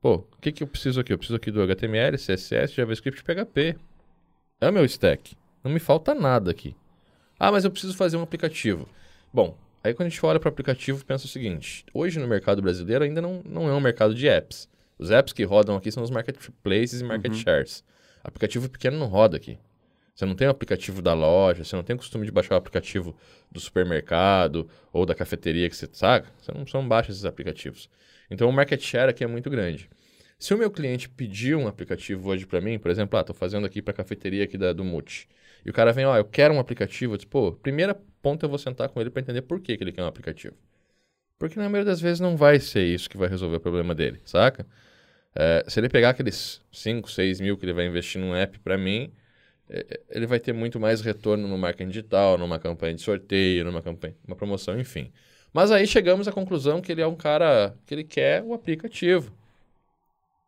[0.00, 1.12] Pô, o que, que eu preciso aqui?
[1.12, 3.76] Eu preciso aqui do HTML, CSS, JavaScript e PHP.
[4.60, 5.36] É o meu stack.
[5.62, 6.74] Não me falta nada aqui.
[7.38, 8.88] Ah, mas eu preciso fazer um aplicativo.
[9.32, 12.62] Bom, aí quando a gente olha para o aplicativo, pensa o seguinte: hoje no mercado
[12.62, 14.68] brasileiro ainda não, não é um mercado de apps.
[14.98, 17.84] Os apps que rodam aqui são os marketplaces e market shares.
[18.22, 19.58] Aplicativo pequeno não roda aqui.
[20.20, 22.58] Você não tem o aplicativo da loja, você não tem o costume de baixar o
[22.58, 23.16] aplicativo
[23.50, 26.28] do supermercado ou da cafeteria que você sabe.
[26.38, 27.88] Você não, você não baixa esses aplicativos.
[28.30, 29.88] Então o market share aqui é muito grande.
[30.38, 33.64] Se o meu cliente pedir um aplicativo hoje para mim, por exemplo, ah, tô fazendo
[33.66, 35.26] aqui para a cafeteria aqui da, do Multi.
[35.64, 37.14] E o cara vem, ó, eu quero um aplicativo.
[37.14, 39.90] Eu pô, primeira ponta eu vou sentar com ele para entender por que, que ele
[39.90, 40.54] quer um aplicativo.
[41.38, 44.20] Porque na maioria das vezes não vai ser isso que vai resolver o problema dele,
[44.26, 44.66] saca?
[45.34, 48.76] É, se ele pegar aqueles 5, 6 mil que ele vai investir num app para
[48.76, 49.14] mim, é,
[50.08, 54.16] ele vai ter muito mais retorno no marketing digital, numa campanha de sorteio, numa campanha,
[54.26, 55.12] uma promoção, enfim.
[55.52, 59.32] Mas aí chegamos à conclusão que ele é um cara que ele quer o aplicativo.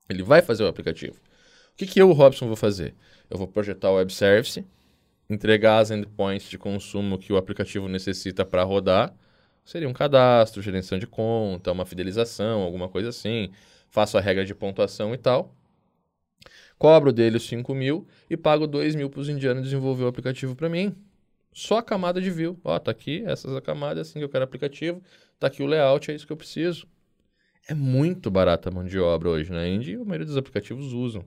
[0.08, 1.14] Ele vai fazer o aplicativo.
[1.14, 2.94] O que, que eu, Robson, vou fazer?
[3.30, 4.64] Eu vou projetar o web service,
[5.30, 9.14] entregar as endpoints de consumo que o aplicativo necessita para rodar.
[9.64, 13.50] Seria um cadastro, gerenciação de conta, uma fidelização, alguma coisa assim.
[13.88, 15.54] Faço a regra de pontuação e tal.
[16.83, 20.57] Cobro dele os 5 mil e pago 2 mil para os indianos desenvolver o aplicativo
[20.57, 20.92] para mim.
[21.53, 22.59] Só a camada de view.
[22.64, 25.01] Ó, tá aqui, essas camadas, assim que eu quero aplicativo.
[25.38, 26.88] Tá aqui o layout, é isso que eu preciso.
[27.68, 30.92] É muito barata a mão de obra hoje na Indy e a maioria dos aplicativos
[30.92, 31.25] usam.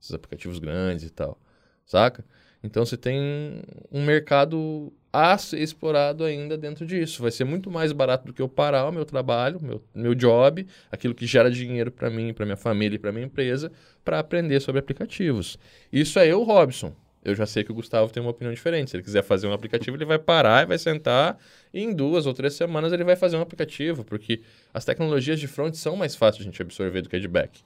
[0.00, 1.38] Esses aplicativos grandes e tal.
[1.84, 2.24] Saca?
[2.62, 3.62] Então você tem
[3.92, 7.22] um mercado a ser explorado ainda dentro disso.
[7.22, 10.66] Vai ser muito mais barato do que eu parar o meu trabalho, meu, meu job,
[10.90, 13.70] aquilo que gera dinheiro para mim, para minha família e para minha empresa,
[14.04, 15.56] para aprender sobre aplicativos.
[15.92, 16.92] Isso é eu, Robson.
[17.24, 18.90] Eu já sei que o Gustavo tem uma opinião diferente.
[18.90, 21.38] Se ele quiser fazer um aplicativo, ele vai parar e vai sentar
[21.72, 24.42] e em duas ou três semanas ele vai fazer um aplicativo, porque
[24.74, 27.62] as tecnologias de front são mais fáceis de a gente absorver do que de back.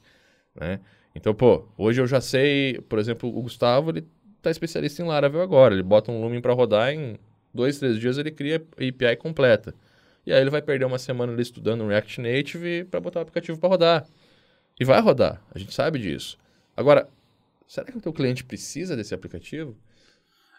[0.55, 0.81] Né?
[1.15, 4.07] Então, pô, hoje eu já sei, por exemplo, o Gustavo, ele
[4.43, 5.75] tá especialista em Laravel agora.
[5.75, 7.19] Ele bota um Lumen para rodar em
[7.53, 9.75] dois, três dias ele cria a API completa.
[10.27, 13.59] E aí ele vai perder uma semana ali estudando React Native para botar o aplicativo
[13.59, 14.07] para rodar.
[14.79, 16.39] E vai rodar, a gente sabe disso.
[16.77, 17.09] Agora,
[17.67, 19.77] será que o teu cliente precisa desse aplicativo?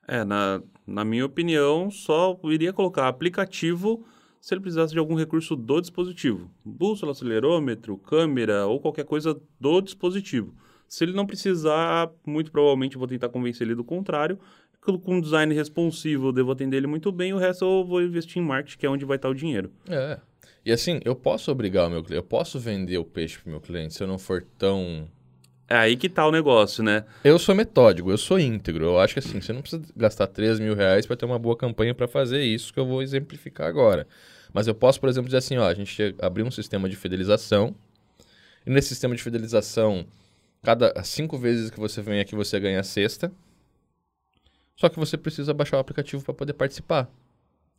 [0.07, 4.05] É, na, na minha opinião, só iria colocar aplicativo
[4.41, 6.49] se ele precisasse de algum recurso do dispositivo.
[6.65, 10.53] Bússola, acelerômetro, câmera ou qualquer coisa do dispositivo.
[10.87, 14.39] Se ele não precisar, muito provavelmente vou tentar convencer ele do contrário.
[14.81, 18.41] Com um design responsivo, eu devo atender ele muito bem, o resto eu vou investir
[18.41, 19.71] em marketing, que é onde vai estar o dinheiro.
[19.87, 20.19] É.
[20.65, 23.51] E assim, eu posso obrigar o meu cliente, eu posso vender o peixe para o
[23.51, 25.07] meu cliente se eu não for tão
[25.69, 27.05] é aí que tá o negócio, né?
[27.23, 28.85] Eu sou metódico, eu sou íntegro.
[28.85, 31.55] Eu acho que assim, você não precisa gastar 3 mil reais para ter uma boa
[31.55, 34.07] campanha para fazer isso que eu vou exemplificar agora.
[34.51, 37.75] Mas eu posso, por exemplo, dizer assim, ó, a gente abrir um sistema de fidelização.
[38.65, 40.07] E nesse sistema de fidelização,
[40.63, 43.31] cada cinco vezes que você vem aqui, você ganha a sexta.
[44.79, 47.11] Só que você precisa baixar o aplicativo para poder participar.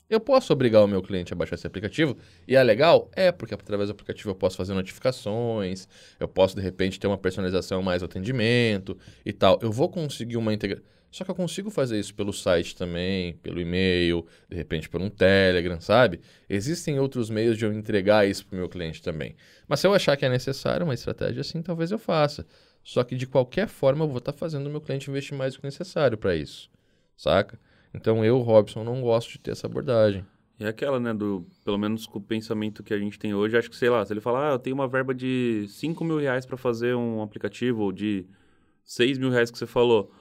[0.08, 3.08] Eu posso obrigar o meu cliente a baixar esse aplicativo e é legal?
[3.14, 7.16] É, porque através do aplicativo eu posso fazer notificações, eu posso de repente ter uma
[7.16, 9.58] personalização mais atendimento e tal.
[9.62, 10.84] Eu vou conseguir uma integração.
[11.10, 15.08] Só que eu consigo fazer isso pelo site também, pelo e-mail, de repente por um
[15.08, 16.20] Telegram, sabe?
[16.48, 19.34] Existem outros meios de eu entregar isso para o meu cliente também.
[19.66, 22.46] Mas se eu achar que é necessário uma estratégia assim, talvez eu faça.
[22.82, 25.54] Só que de qualquer forma eu vou estar tá fazendo o meu cliente investir mais
[25.54, 26.69] do que necessário para isso,
[27.20, 27.58] saca?
[27.92, 30.24] Então eu, Robson, não gosto de ter essa abordagem.
[30.58, 33.56] E é aquela, né, do, pelo menos com o pensamento que a gente tem hoje,
[33.56, 36.18] acho que, sei lá, se ele falar, ah, eu tenho uma verba de 5 mil
[36.18, 38.26] reais para fazer um aplicativo, ou de
[38.84, 40.12] 6 mil reais que você falou,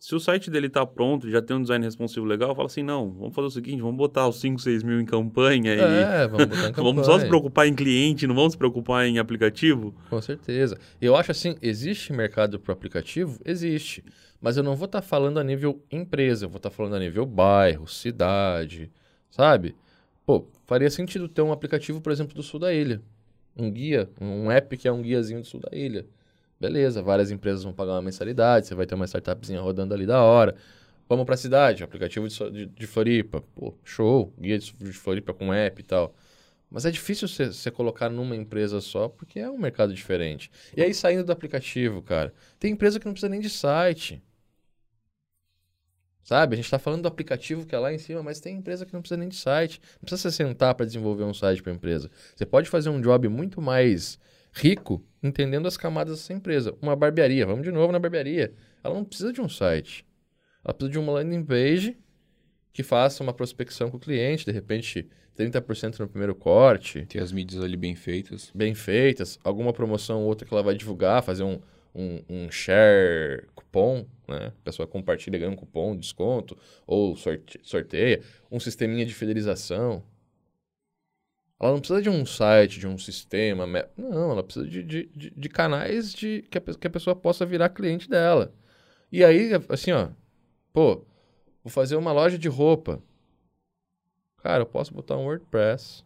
[0.00, 3.12] se o site dele tá pronto, já tem um design responsivo legal, fala assim, não,
[3.12, 5.78] vamos fazer o seguinte, vamos botar os 5, 6 mil em campanha e...
[5.78, 6.72] É, vamos botar em campanha.
[6.94, 9.94] vamos só se preocupar em cliente, não vamos se preocupar em aplicativo?
[10.08, 10.78] Com certeza.
[11.02, 13.38] Eu acho assim, existe mercado para aplicativo?
[13.44, 14.02] Existe.
[14.40, 16.96] Mas eu não vou estar tá falando a nível empresa, eu vou estar tá falando
[16.96, 18.90] a nível bairro, cidade,
[19.30, 19.76] sabe?
[20.24, 23.02] Pô, faria sentido ter um aplicativo, por exemplo, do sul da ilha.
[23.54, 26.06] Um guia, um app que é um guiazinho do sul da ilha.
[26.60, 30.22] Beleza, várias empresas vão pagar uma mensalidade, você vai ter uma startupzinha rodando ali da
[30.22, 30.54] hora.
[31.08, 33.40] Vamos para a cidade, aplicativo de, de, de, Floripa.
[33.54, 36.14] Pô, show, guia de, de Floripa com app e tal.
[36.70, 40.50] Mas é difícil você colocar numa empresa só, porque é um mercado diferente.
[40.76, 44.22] E aí, saindo do aplicativo, cara, tem empresa que não precisa nem de site.
[46.22, 46.54] Sabe?
[46.54, 48.92] A gente está falando do aplicativo que é lá em cima, mas tem empresa que
[48.92, 49.80] não precisa nem de site.
[49.94, 52.10] Não precisa se sentar para desenvolver um site para empresa.
[52.36, 54.18] Você pode fazer um job muito mais
[54.52, 56.74] rico entendendo as camadas dessa empresa.
[56.80, 58.52] Uma barbearia, vamos de novo na barbearia.
[58.82, 60.04] Ela não precisa de um site.
[60.64, 61.96] Ela precisa de uma landing page
[62.72, 67.04] que faça uma prospecção com o cliente, de repente 30% no primeiro corte.
[67.06, 68.50] Ter as mídias ali bem feitas.
[68.54, 69.38] Bem feitas.
[69.42, 71.60] Alguma promoção ou outra que ela vai divulgar, fazer um,
[71.94, 74.46] um, um share cupom, né?
[74.48, 78.20] A pessoa compartilha, ganha um cupom, desconto, ou sorte, sorteia.
[78.50, 80.02] Um sisteminha de fidelização.
[81.60, 83.66] Ela não precisa de um site, de um sistema.
[83.96, 87.68] Não, ela precisa de, de, de, canais de, que, a, que a pessoa possa virar
[87.68, 88.54] cliente dela.
[89.12, 90.08] E aí, assim, ó,
[90.72, 91.04] pô,
[91.62, 93.02] vou fazer uma loja de roupa.
[94.42, 96.02] Cara, eu posso botar um WordPress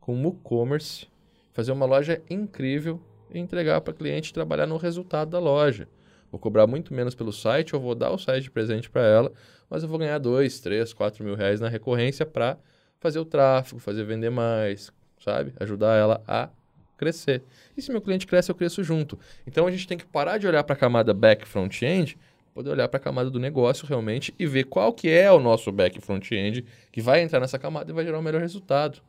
[0.00, 1.06] com WooCommerce,
[1.52, 5.88] fazer uma loja incrível e entregar para cliente trabalhar no resultado da loja.
[6.28, 9.32] Vou cobrar muito menos pelo site, eu vou dar o site de presente para ela,
[9.70, 12.58] mas eu vou ganhar 2, 3, 4 mil reais na recorrência para
[13.00, 15.52] fazer o tráfego, fazer vender mais, sabe?
[15.58, 16.48] Ajudar ela a
[16.96, 17.42] crescer.
[17.76, 19.18] E se meu cliente cresce, eu cresço junto.
[19.46, 22.18] Então a gente tem que parar de olhar para a camada back front-end,
[22.52, 25.70] poder olhar para a camada do negócio realmente e ver qual que é o nosso
[25.70, 29.00] back front-end que vai entrar nessa camada e vai gerar o melhor resultado.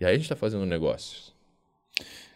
[0.00, 1.32] E aí a gente está fazendo negócios.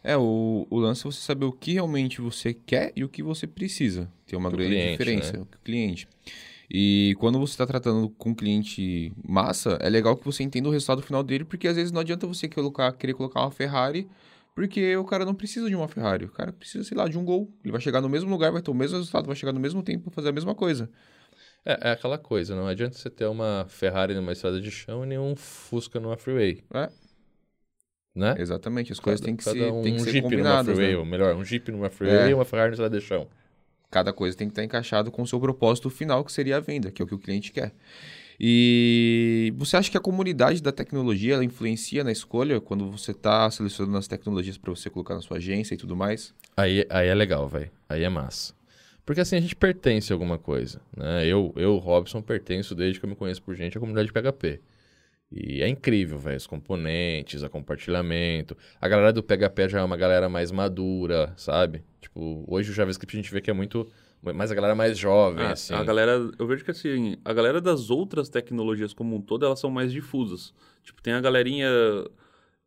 [0.02, 3.22] É, o, o lance é você saber o que realmente você quer e o que
[3.22, 4.08] você precisa.
[4.26, 5.32] Tem uma grande cliente, diferença.
[5.32, 5.40] Né?
[5.40, 6.08] O cliente.
[6.70, 10.72] E quando você está tratando com um cliente massa, é legal que você entenda o
[10.72, 14.06] resultado final dele, porque às vezes não adianta você colocar, querer colocar uma Ferrari,
[14.54, 16.26] porque o cara não precisa de uma Ferrari.
[16.26, 17.50] O cara precisa, sei lá, de um gol.
[17.64, 19.82] Ele vai chegar no mesmo lugar, vai ter o mesmo resultado, vai chegar no mesmo
[19.82, 20.90] tempo para fazer a mesma coisa.
[21.64, 25.06] É, é aquela coisa, não adianta você ter uma Ferrari numa estrada de chão e
[25.08, 26.62] nenhum Fusca numa freeway.
[26.74, 26.88] É.
[28.14, 28.34] Né?
[28.38, 30.74] Exatamente, as coisas têm que ser, um têm que ser Jeep numa combinadas.
[30.74, 30.98] freeway, né?
[30.98, 32.30] ou melhor, um Jeep numa freeway É.
[32.30, 33.28] e uma Ferrari na estrada de chão.
[33.90, 36.90] Cada coisa tem que estar encaixado com o seu propósito final, que seria a venda,
[36.90, 37.72] que é o que o cliente quer.
[38.40, 43.50] E você acha que a comunidade da tecnologia ela influencia na escolha quando você está
[43.50, 46.32] selecionando as tecnologias para você colocar na sua agência e tudo mais?
[46.56, 47.70] Aí, aí é legal, velho.
[47.88, 48.54] Aí é massa.
[49.04, 51.26] Porque assim, a gente pertence a alguma coisa, né?
[51.26, 54.60] Eu, eu, Robson, pertenço desde que eu me conheço por gente à comunidade PHP.
[55.32, 58.56] E é incrível, velho, os componentes, o compartilhamento.
[58.80, 61.82] A galera do PHP já é uma galera mais madura, sabe?
[62.00, 63.86] Tipo, hoje o JavaScript a gente vê que é muito...
[64.20, 65.72] Mais a galera mais jovem, Ah, assim.
[65.74, 69.60] A galera, eu vejo que assim, a galera das outras tecnologias como um todo, elas
[69.60, 70.52] são mais difusas.
[70.82, 71.68] Tipo, tem a galerinha,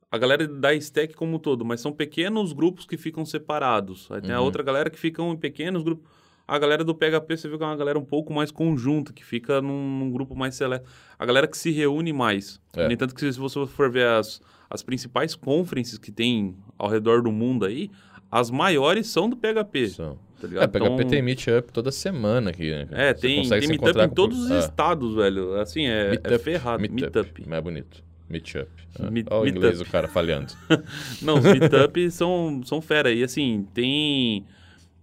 [0.10, 4.10] a galera da stack como um todo, mas são pequenos grupos que ficam separados.
[4.12, 4.46] Aí tem a Uhum.
[4.46, 6.10] outra galera que ficam em pequenos grupos.
[6.48, 9.24] A galera do PHP, você vê que é uma galera um pouco mais conjunta, que
[9.24, 10.89] fica num, num grupo mais seleto.
[11.17, 12.60] A galera que se reúne mais.
[12.76, 12.88] É.
[12.88, 17.22] No entanto, que se você for ver as, as principais conferences que tem ao redor
[17.22, 17.89] do mundo aí,
[18.32, 19.89] as maiores são do PHP.
[19.89, 20.17] São.
[20.39, 20.65] Tá É?
[20.67, 22.88] PHP Então- tem meetup toda semana aqui, né?
[22.91, 25.60] é, Você tem, tem meetup em com- todos os Ah, estados, velho.
[25.60, 26.82] Assim, é, é meetup, ferrado.
[26.82, 27.02] Meetup.
[27.02, 27.50] Meetup.
[27.50, 28.04] Mais bonito.
[28.30, 28.67] Meetup.
[29.00, 30.54] Ah, Meet- Olha o inglês do cara falhando.
[31.22, 33.12] Não, os meetup são, são fera.
[33.12, 34.46] E assim, tem.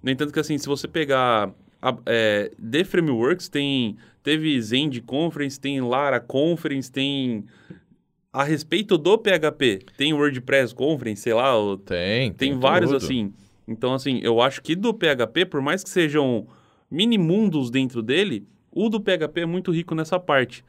[0.03, 1.51] No entanto, que assim, se você pegar.
[1.81, 3.97] A, é, The Frameworks tem.
[4.23, 7.45] Teve Zend Conference, tem Lara Conference, tem.
[8.33, 13.05] A respeito do PHP, tem WordPress Conference, sei lá, o- Tem, tem, vários tudo.
[13.05, 13.33] assim.
[13.67, 16.47] Então, assim, eu acho que do PHP, por mais que sejam
[16.91, 20.65] mini mundos dentro dele, o do PHP é muito rico nessa parte.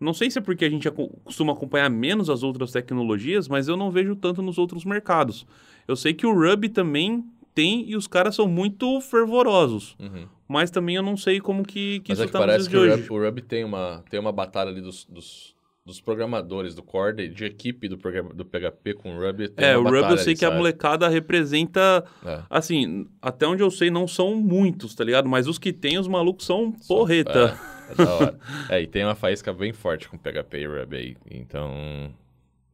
[0.00, 0.90] Não sei se é porque a gente
[1.24, 5.46] costuma acompanhar menos as outras tecnologias, mas eu não vejo tanto nos outros mercados.
[5.86, 9.94] Eu sei que o Ruby também tem e os caras são muito fervorosos.
[10.00, 10.26] Uhum.
[10.48, 12.76] Mas também eu não sei como que, que Mas isso é que tá parece que
[12.76, 12.90] o.
[12.90, 15.51] Ruby, o Ruby tem, uma, tem uma batalha ali dos, dos,
[15.84, 19.52] dos programadores do core, de, de equipe do, programa, do PHP com o Ruby.
[19.56, 20.58] É, o Ruby eu sei ali, que a sabe?
[20.58, 22.42] molecada representa É.
[22.48, 25.28] Assim, até onde eu sei, não são muitos, tá ligado?
[25.28, 27.58] Mas os que tem, os malucos são porreta.
[27.88, 28.38] É, é da hora.
[28.70, 31.16] é, e tem uma faísca bem forte com PHP e Ruby aí.
[31.30, 32.14] Então,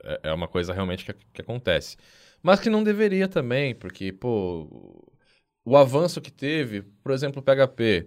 [0.04, 1.96] é, é uma coisa realmente que, que acontece.
[2.42, 5.02] Mas que não deveria também, porque, pô,
[5.64, 8.06] o avanço que teve, por exemplo, o PHP.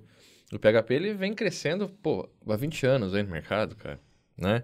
[0.54, 4.00] O PHP, ele vem crescendo, pô, há 20 anos aí no mercado, cara,
[4.38, 4.64] né?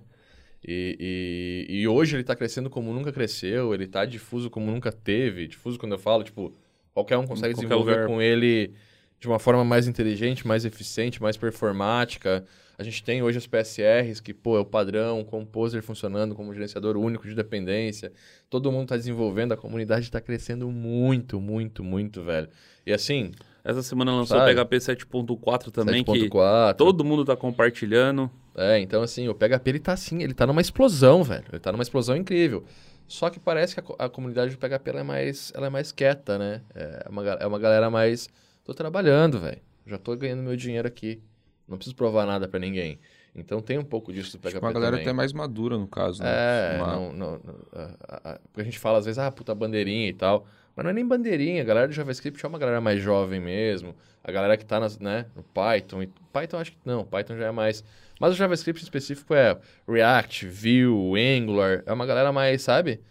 [0.65, 4.91] E, e, e hoje ele tá crescendo como nunca cresceu, ele tá difuso como nunca
[4.91, 5.47] teve.
[5.47, 6.53] Difuso quando eu falo, tipo,
[6.93, 8.07] qualquer um consegue qualquer desenvolver lugar.
[8.07, 8.73] com ele
[9.19, 12.43] de uma forma mais inteligente, mais eficiente, mais performática.
[12.77, 16.53] A gente tem hoje as PSRs, que, pô, é o padrão, o Composer funcionando como
[16.53, 18.11] gerenciador único de dependência.
[18.51, 22.47] Todo mundo está desenvolvendo, a comunidade está crescendo muito, muito, muito, velho.
[22.85, 23.31] E assim,
[23.63, 26.75] Essa semana lançou o PHP 7.4 também, que 7.4.
[26.75, 28.29] todo mundo tá compartilhando.
[28.57, 31.45] É, então assim, o PHP ele tá assim, ele tá numa explosão, velho.
[31.51, 32.63] Ele tá numa explosão incrível.
[33.07, 35.91] Só que parece que a, a comunidade do PHP ela é mais, ela é mais
[35.91, 36.61] quieta, né?
[36.75, 38.27] É uma, ga- é uma galera mais.
[38.65, 39.61] Tô trabalhando, velho.
[39.85, 41.21] Já tô ganhando meu dinheiro aqui.
[41.67, 42.99] Não preciso provar nada pra ninguém.
[43.35, 45.05] Então tem um pouco disso do PHP Tipo, uma galera também.
[45.05, 46.29] até mais madura, no caso, né?
[46.29, 50.09] É, Uma- não, não, não, a- a- a gente fala às vezes, ah, puta bandeirinha
[50.09, 50.45] e tal.
[50.75, 53.95] Mas não é nem bandeirinha, a galera do JavaScript é uma galera mais jovem mesmo.
[54.23, 56.03] A galera que tá nas, né, no Python.
[56.03, 57.83] E, Python acho que não, Python já é mais.
[58.19, 61.83] Mas o JavaScript específico é React, Vue, Angular.
[61.85, 63.01] É uma galera mais, sabe?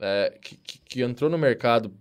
[0.00, 1.94] É, que, que, entrou no mercado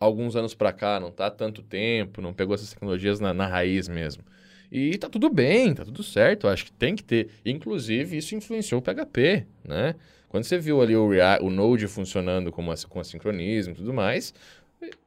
[0.00, 3.46] alguns anos pra cá, não tá há tanto tempo, não pegou essas tecnologias na, na
[3.46, 4.24] raiz mesmo.
[4.70, 7.30] E tá tudo bem, tá tudo certo, acho que tem que ter.
[7.44, 9.94] Inclusive, isso influenciou o PHP, né?
[10.28, 13.92] Quando você viu ali o, Rea- o Node funcionando como as- com assincronismo e tudo
[13.92, 14.32] mais,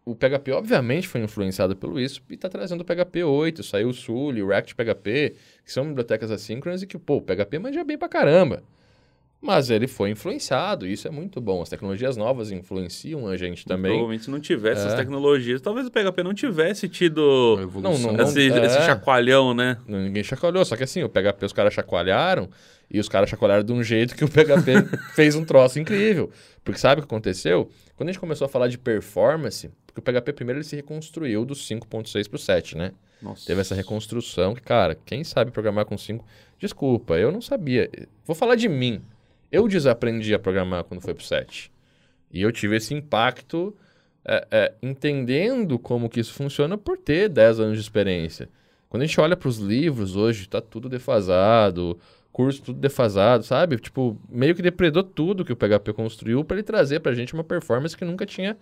[0.06, 3.94] o PHP obviamente foi influenciado pelo isso e tá trazendo o PHP 8, saiu o
[3.94, 7.98] Sully, o React PHP, que são bibliotecas assíncronas e que, pô, o PHP manja bem
[7.98, 8.64] pra caramba.
[9.46, 11.62] Mas ele foi influenciado, e isso é muito bom.
[11.62, 13.92] As tecnologias novas influenciam a gente também.
[13.92, 14.98] Provavelmente se não tivesse essas É.
[14.98, 17.70] tecnologias, talvez o PHP não tivesse tido.
[17.76, 18.66] Não, não, esse, é.
[18.66, 19.78] esse chacoalhão, né?
[19.88, 22.50] Não, Ninguém chacoalhou, só que assim, o PHP os caras chacoalharam
[22.90, 24.74] e os caras chacoalharam de um jeito que o PHP
[25.16, 26.32] fez um troço incrível.
[26.64, 27.70] Porque sabe o que aconteceu?
[27.96, 31.46] Quando a gente começou a falar de performance, porque o PHP primeiro ele se reconstruiu
[31.46, 32.92] do 5.6 pro 7, né?
[33.22, 33.46] Nossa.
[33.46, 36.26] Teve essa reconstrução que, cara, quem sabe programar com 5...
[36.60, 37.90] Desculpa, eu não sabia.
[38.26, 39.02] Vou falar de mim.
[39.52, 41.72] Eu desaprendi a programar quando foi pro 7.
[42.32, 43.76] E eu tive esse impacto
[44.26, 48.50] é, é, entendendo como que isso funciona por ter 10 anos de experiência.
[48.90, 52.00] Quando a gente olha para os livros hoje, tá tudo defasado,
[52.32, 53.78] curso tudo defasado, sabe?
[53.78, 57.34] Tipo, meio que depredou tudo que o PHP construiu para ele trazer para a gente
[57.34, 58.58] uma performance que nunca tinha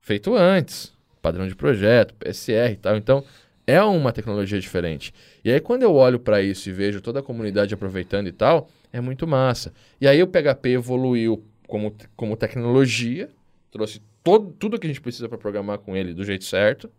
[0.00, 0.92] feito antes.
[1.22, 2.96] Padrão de projeto, PSR e tal.
[2.96, 3.24] Então,
[3.66, 5.14] é uma tecnologia diferente.
[5.44, 8.68] E aí, quando eu olho para isso e vejo toda a comunidade aproveitando e tal,
[8.92, 9.72] é muito massa.
[10.00, 13.30] E aí, o PHP evoluiu como, como tecnologia,
[13.70, 16.90] trouxe todo, tudo que a gente precisa para programar com ele do jeito certo.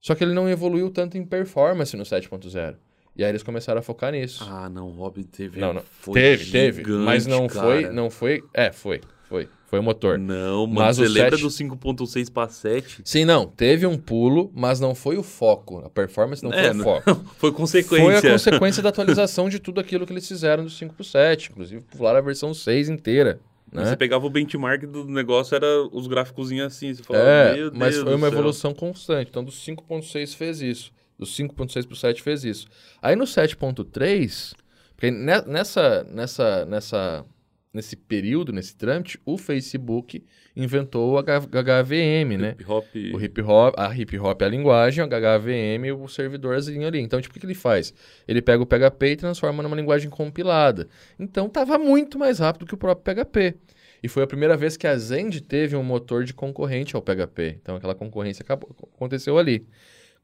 [0.00, 2.76] Só que ele não evoluiu tanto em performance no 7.0.
[3.16, 4.44] E aí eles começaram a focar nisso.
[4.48, 5.58] Ah, não, o Robin teve.
[5.58, 5.82] não, não.
[5.82, 6.78] foi Teve, teve.
[6.82, 7.66] gigante, Mas não cara.
[7.66, 8.44] foi, não foi.
[8.52, 9.48] É, foi, foi.
[9.66, 10.16] Foi o motor.
[10.16, 13.00] Não, mano, Mas você lembra 7 do 5.6 para 7?
[13.04, 13.48] Sim, não.
[13.48, 15.78] Teve um pulo, mas não foi o foco.
[15.84, 17.24] A performance não É, foi o foco.
[17.36, 18.20] Foi consequência.
[18.20, 21.50] Foi a consequência da atualização de tudo aquilo que eles fizeram do 5 pro 7.
[21.50, 23.40] Inclusive, pularam a versão 6 inteira.
[23.72, 23.90] Mas Né?
[23.90, 26.94] Você pegava o benchmark do negócio, era os gráficos assim.
[26.94, 29.28] Você falava, É, meu mas Deus foi do uma evolução constante.
[29.30, 30.92] Então, do 5.6 fez isso.
[31.18, 32.68] Do 5.6 pro 7 fez isso.
[33.02, 34.54] Aí no 7.3,
[34.94, 37.24] porque ne- nessa, nessa, nessa,
[37.76, 40.24] nesse período, nesse trâmite, o Facebook
[40.56, 42.50] inventou o HVM, né?
[42.58, 42.84] Hip hop.
[43.14, 46.98] O hip hop, a hip hop é a linguagem, o HVM o servidorzinho ali.
[47.00, 47.92] Então, tipo, o que, que ele faz?
[48.26, 50.88] Ele pega o PHP e transforma numa linguagem compilada.
[51.18, 53.54] Então, tava muito mais rápido que o próprio PHP.
[54.02, 57.58] E foi a primeira vez que a Zend teve um motor de concorrente ao PHP.
[57.62, 59.66] Então, aquela concorrência acabou- aconteceu ali.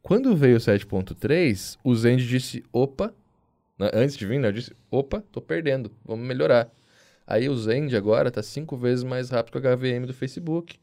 [0.03, 3.13] Quando veio o 7.3, o Zend disse, opa,
[3.79, 6.71] né, antes de vir, né, eu disse, opa, tô perdendo, vamos melhorar.
[7.27, 10.79] Aí o Zend agora tá cinco vezes mais rápido que o HVM do Facebook.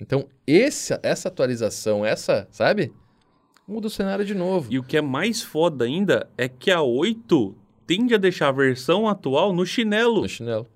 [0.00, 2.92] Então, esse, essa atualização, essa, sabe?
[3.66, 4.70] Muda o cenário de novo.
[4.70, 7.56] E o que é mais foda ainda é que a 8
[7.86, 10.22] tende a deixar a versão atual no chinelo.
[10.22, 10.66] No chinelo.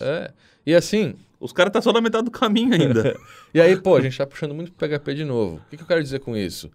[0.00, 0.32] É.
[0.66, 3.18] E assim, Os caras tá só na metade do caminho ainda.
[3.54, 5.56] e aí, pô, a gente tá puxando muito pro PHP de novo.
[5.56, 6.70] O que, que eu quero dizer com isso?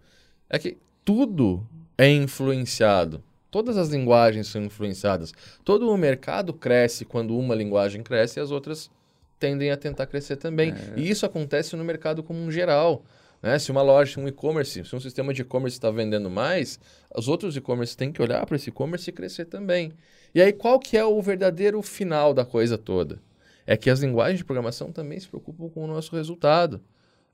[0.50, 1.64] É que tudo
[1.96, 3.22] é influenciado.
[3.56, 5.32] Todas as linguagens são influenciadas.
[5.64, 8.90] Todo o mercado cresce quando uma linguagem cresce e as outras
[9.38, 10.74] tendem a tentar crescer também.
[10.94, 13.02] E isso acontece no mercado como um geral.
[13.42, 13.58] Né?
[13.58, 16.78] Se uma loja, um e-commerce, se um sistema de e-commerce está vendendo mais,
[17.16, 19.90] os outros e-commerce têm que olhar para esse e-commerce e crescer também.
[20.34, 23.22] E aí, qual que é o verdadeiro final da coisa toda?
[23.66, 26.78] É que as linguagens de programação também se preocupam com o nosso resultado.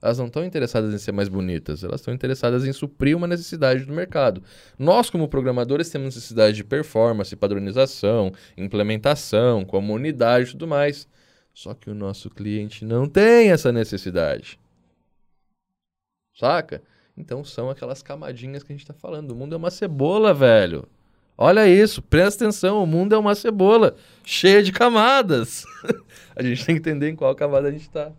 [0.03, 3.85] Elas não estão interessadas em ser mais bonitas, elas estão interessadas em suprir uma necessidade
[3.85, 4.43] do mercado.
[4.77, 11.07] Nós, como programadores, temos necessidade de performance, padronização, implementação, comunidade e tudo mais.
[11.53, 14.59] Só que o nosso cliente não tem essa necessidade.
[16.37, 16.83] Saca?
[17.15, 19.31] Então são aquelas camadinhas que a gente está falando.
[19.31, 20.85] O mundo é uma cebola, velho.
[21.37, 25.63] Olha isso, presta atenção, o mundo é uma cebola cheia de camadas.
[26.35, 28.11] a gente tem que entender em qual camada a gente está.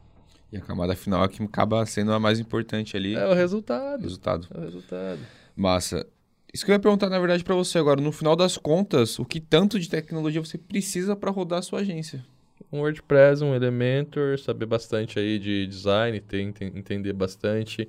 [0.52, 3.14] E a camada final é que acaba sendo a mais importante ali.
[3.14, 4.02] É o resultado.
[4.02, 4.46] Resultado.
[4.54, 5.20] É o resultado.
[5.56, 6.06] Massa.
[6.52, 8.00] Isso que eu ia perguntar, na verdade, pra você agora.
[8.00, 11.80] No final das contas, o que tanto de tecnologia você precisa pra rodar a sua
[11.80, 12.24] agência?
[12.70, 17.88] Um WordPress, um Elementor, saber bastante aí de design, ter, enten- entender bastante,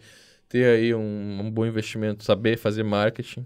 [0.49, 3.45] ter aí um, um bom investimento, saber fazer marketing.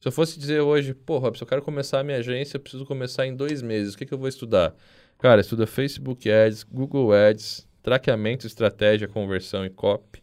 [0.00, 2.60] Se eu fosse dizer hoje, pô, Rob, se eu quero começar a minha agência, eu
[2.60, 3.94] preciso começar em dois meses.
[3.94, 4.74] O que, que eu vou estudar?
[5.18, 10.20] Cara, estuda Facebook Ads, Google Ads, traqueamento, estratégia, conversão e copy.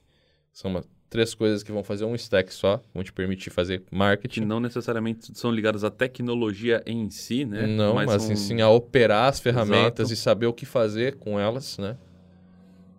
[0.52, 3.96] São uma- três coisas que vão fazer um stack só, vão te permitir fazer que
[3.96, 4.42] marketing.
[4.42, 7.66] não necessariamente são ligadas à tecnologia em si, né?
[7.66, 10.14] Não, mas, são- assim, sim a operar as ferramentas Exato.
[10.14, 11.96] e saber o que fazer com elas, né?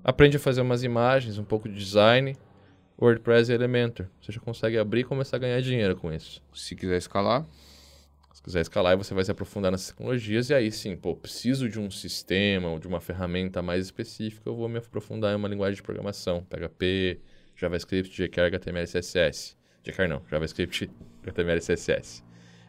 [0.03, 2.35] Aprende a fazer umas imagens, um pouco de design,
[2.98, 4.07] WordPress e Elementor.
[4.22, 6.42] Você já consegue abrir e começar a ganhar dinheiro com isso.
[6.55, 7.44] Se quiser escalar,
[8.44, 11.90] quiser escalar, você vai se aprofundar nessas tecnologias e aí sim, pô, preciso de um
[11.90, 15.83] sistema ou de uma ferramenta mais específica, eu vou me aprofundar em uma linguagem de
[15.83, 17.20] programação, PHP,
[17.57, 19.57] JavaScript, jQuery, HTML, CSS.
[19.83, 20.90] jQuery não, JavaScript,
[21.22, 22.22] HTML, CSS.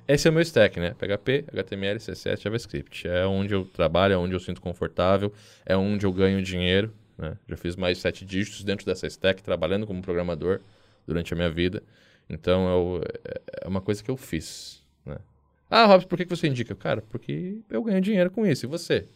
[0.08, 0.94] Esse é o meu stack, né?
[0.94, 3.08] PHP, HTML, CSS, JavaScript.
[3.08, 5.34] É onde eu trabalho, é onde eu sinto confortável,
[5.66, 7.38] é onde eu ganho dinheiro, né?
[7.50, 10.62] Já fiz mais sete dígitos dentro dessa stack, trabalhando como programador
[11.08, 11.82] durante a minha vida.
[12.30, 15.18] Então, eu- é- é uma coisa que eu fiz, né?
[15.70, 16.76] Ah, Robson, por que você indica?
[16.76, 18.66] Cara, porque eu ganho dinheiro com isso.
[18.66, 19.08] E você?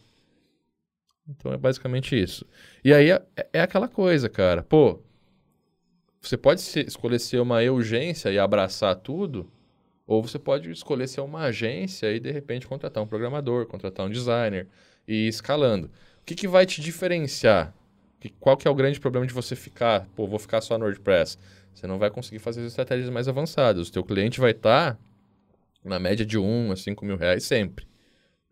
[1.28, 2.44] Então é basicamente isso.
[2.84, 4.62] E aí é, é aquela coisa, cara.
[4.62, 5.00] Pô,
[6.20, 9.50] você pode escolher ser uma urgência e abraçar tudo,
[10.06, 14.10] ou você pode escolher ser uma agência e de repente contratar um programador, contratar um
[14.10, 14.68] designer
[15.08, 15.88] e ir escalando.
[16.22, 17.74] O que, que vai te diferenciar?
[18.20, 20.84] Que- Qual que é o grande problema de você ficar, pô, vou ficar só no
[20.84, 21.38] WordPress?
[21.74, 23.88] Você não vai conseguir fazer as estratégias mais avançadas.
[23.88, 24.98] O teu cliente vai estar
[25.84, 27.86] na média de 1 a 5 mil reais sempre,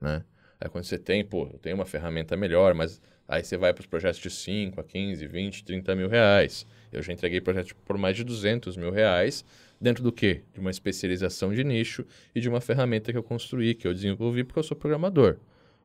[0.01, 0.25] né?
[0.61, 3.81] Aí quando você tem, pô, eu tenho uma ferramenta melhor, mas aí você vai para
[3.81, 6.67] os projetos de 5 a 15, 20, 30 mil reais.
[6.91, 9.45] Eu já entreguei projetos por mais de 200 mil reais,
[9.81, 10.43] dentro do quê?
[10.53, 12.05] De uma especialização de nicho
[12.35, 15.37] e de uma ferramenta que eu construí, que eu desenvolvi porque eu sou programador.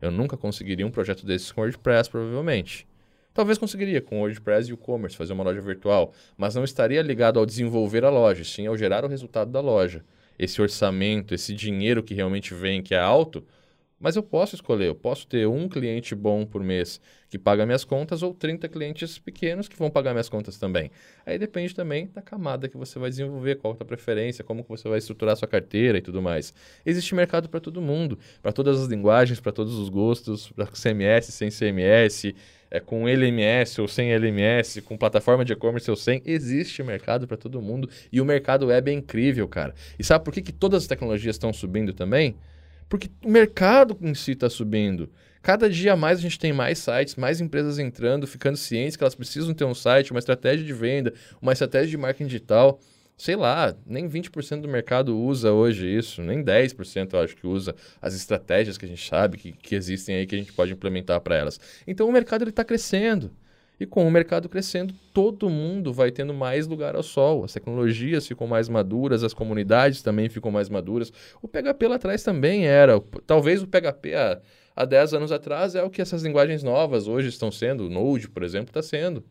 [0.01, 2.87] Eu nunca conseguiria um projeto desses com WordPress, provavelmente.
[3.33, 7.45] Talvez conseguiria com WordPress e e-commerce fazer uma loja virtual, mas não estaria ligado ao
[7.45, 10.03] desenvolver a loja, sim ao gerar o resultado da loja.
[10.37, 13.45] Esse orçamento, esse dinheiro que realmente vem, que é alto,
[14.03, 16.99] mas eu posso escolher, eu posso ter um cliente bom por mês
[17.29, 20.91] que paga minhas contas ou 30 clientes pequenos que vão pagar minhas contas também.
[21.25, 24.67] Aí depende também da camada que você vai desenvolver, qual a tua preferência, como que
[24.67, 26.53] você vai estruturar a sua carteira e tudo mais.
[26.85, 31.27] Existe mercado para todo mundo, para todas as linguagens, para todos os gostos, para CMS,
[31.27, 32.35] sem CMS,
[32.69, 37.37] é, com LMS ou sem LMS, com plataforma de e-commerce ou sem, existe mercado para
[37.37, 39.73] todo mundo e o mercado web é incrível, cara.
[39.97, 42.35] E sabe por que, que todas as tecnologias estão subindo também?
[42.87, 45.09] Porque o mercado em si está subindo.
[45.41, 49.13] Cada dia mais a gente tem mais sites, mais empresas entrando, ficando cientes que elas
[49.13, 52.79] precisam ter um site, uma estratégia de venda, uma estratégia de marketing digital.
[53.17, 57.75] Sei lá, nem 20% do mercado usa hoje isso, nem 10% eu acho que usa
[58.01, 61.19] as estratégias que a gente sabe que, que existem aí que a gente pode implementar
[61.19, 61.59] para elas.
[61.85, 63.29] Então o mercado está crescendo.
[63.79, 67.43] E com o mercado crescendo, todo mundo vai tendo mais lugar ao sol.
[67.43, 71.11] As tecnologias ficam mais maduras, as comunidades também ficam mais maduras.
[71.41, 72.99] O PHP lá atrás também era.
[73.25, 74.39] Talvez o PHP há,
[74.75, 77.87] há 10 anos atrás é o que essas linguagens novas hoje estão sendo.
[77.87, 79.23] O Node, por exemplo, está sendo.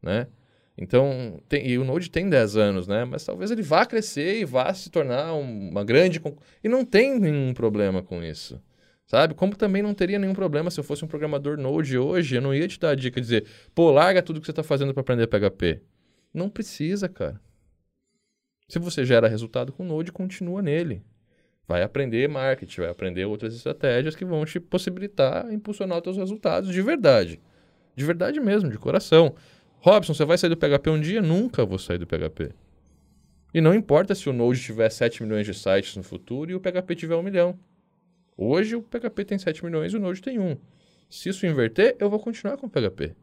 [0.00, 0.28] Né?
[0.76, 3.04] Então, tem, e o Node tem 10 anos, né?
[3.04, 6.22] Mas talvez ele vá crescer e vá se tornar uma grande.
[6.62, 8.60] E não tem nenhum problema com isso.
[9.08, 9.32] Sabe?
[9.32, 12.54] Como também não teria nenhum problema se eu fosse um programador Node hoje, eu não
[12.54, 15.00] ia te dar a dica de dizer, pô, larga tudo que você está fazendo para
[15.00, 15.80] aprender PHP.
[16.32, 17.40] Não precisa, cara.
[18.68, 21.02] Se você gera resultado com Node, continua nele.
[21.66, 26.70] Vai aprender marketing, vai aprender outras estratégias que vão te possibilitar impulsionar os teus resultados
[26.70, 27.40] de verdade.
[27.96, 29.34] De verdade mesmo, de coração.
[29.80, 31.22] Robson, você vai sair do PHP um dia?
[31.22, 32.50] Nunca vou sair do PHP.
[33.54, 36.60] E não importa se o Node tiver 7 milhões de sites no futuro e o
[36.60, 37.58] PHP tiver 1 milhão.
[38.40, 40.56] Hoje o PHP tem 7 milhões e o Node tem 1.
[41.10, 43.16] Se isso inverter, eu vou continuar com o PHP.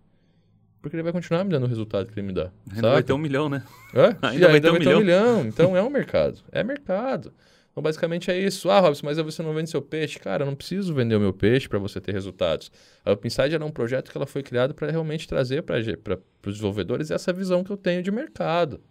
[0.82, 2.52] Porque ele vai continuar me dando o resultado que ele me dá.
[2.70, 3.64] Ainda vai ter um milhão, né?
[3.94, 4.08] É?
[4.28, 5.46] Ainda, vai, ter, um, vai ter um milhão.
[5.48, 6.42] Então é um mercado.
[6.52, 7.34] É mercado.
[7.72, 8.70] Então, basicamente é isso.
[8.70, 10.20] Ah, Robson, mas você não vende seu peixe.
[10.20, 12.70] Cara, eu não preciso vender o meu peixe para você ter resultados.
[13.06, 17.10] A OpenSide era um projeto que ela foi criada para realmente trazer para os desenvolvedores
[17.10, 18.82] essa visão que eu tenho de mercado.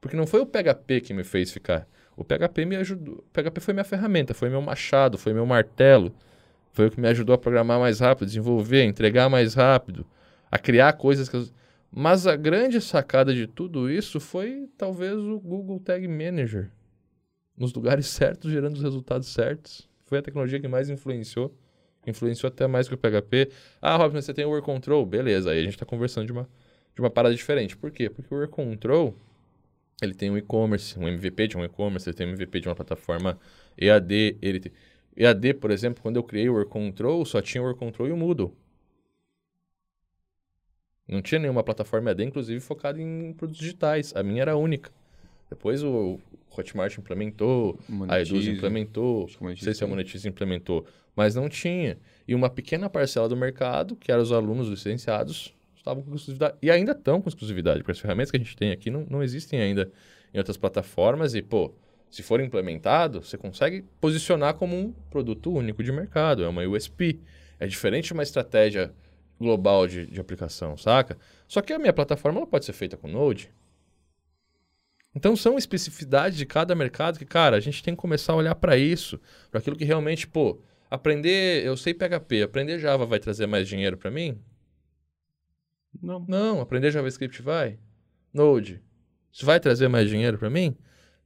[0.00, 1.86] Porque não foi o PHP que me fez ficar.
[2.16, 3.16] O PHP me ajudou.
[3.16, 6.12] O PHP foi minha ferramenta, foi meu machado, foi meu martelo.
[6.72, 10.06] Foi o que me ajudou a programar mais rápido, desenvolver, entregar mais rápido,
[10.50, 11.46] a criar coisas que eu...
[11.90, 16.70] Mas a grande sacada de tudo isso foi talvez o Google Tag Manager.
[17.56, 19.88] Nos lugares certos, gerando os resultados certos.
[20.04, 21.54] Foi a tecnologia que mais influenciou.
[22.06, 23.50] Influenciou até mais que o PHP.
[23.80, 25.04] Ah, Robson, você tem o Work Control?
[25.04, 26.48] Beleza, aí a gente está conversando de uma,
[26.94, 27.76] de uma parada diferente.
[27.76, 28.08] Por quê?
[28.08, 29.16] Porque o Work Control
[30.02, 32.74] ele tem um e-commerce, um MVP de um e-commerce, ele tem um MVP de uma
[32.74, 33.38] plataforma
[33.78, 34.38] EAD.
[34.42, 34.72] Ele tem...
[35.16, 38.12] EAD, por exemplo, quando eu criei o Work Control, só tinha o Work Control e
[38.12, 38.54] o Moodle.
[41.08, 44.14] Não tinha nenhuma plataforma EAD, inclusive, focada em produtos digitais.
[44.14, 44.90] A minha era a única.
[45.48, 46.18] Depois o
[46.50, 50.84] Hotmart implementou, Monetize, a Eduz implementou, não sei se a Monetize implementou,
[51.14, 51.98] mas não tinha.
[52.26, 55.54] E uma pequena parcela do mercado, que eram os alunos licenciados,
[55.86, 56.56] estavam com exclusividade.
[56.60, 59.22] E ainda estão com exclusividade, porque as ferramentas que a gente tem aqui não, não
[59.22, 59.90] existem ainda
[60.34, 61.34] em outras plataformas.
[61.34, 61.72] E, pô,
[62.10, 66.42] se for implementado, você consegue posicionar como um produto único de mercado.
[66.42, 67.20] É uma USP.
[67.58, 68.92] É diferente de uma estratégia
[69.38, 71.16] global de, de aplicação, saca?
[71.46, 73.50] Só que a minha plataforma ela pode ser feita com Node.
[75.14, 78.54] Então são especificidades de cada mercado que, cara, a gente tem que começar a olhar
[78.54, 79.18] para isso,
[79.50, 80.60] para aquilo que realmente, pô,
[80.90, 84.38] aprender, eu sei PHP, aprender Java vai trazer mais dinheiro para mim?
[86.02, 86.24] Não.
[86.28, 87.78] Não, aprender JavaScript vai.
[88.32, 88.82] Node.
[89.32, 90.76] Isso vai trazer mais dinheiro para mim?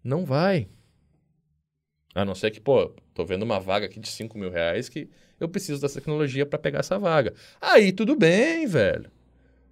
[0.03, 0.69] Não vai.
[2.15, 5.09] A não ser que, pô, tô vendo uma vaga aqui de 5 mil reais que
[5.39, 7.33] eu preciso dessa tecnologia para pegar essa vaga.
[7.61, 9.11] Aí tudo bem, velho.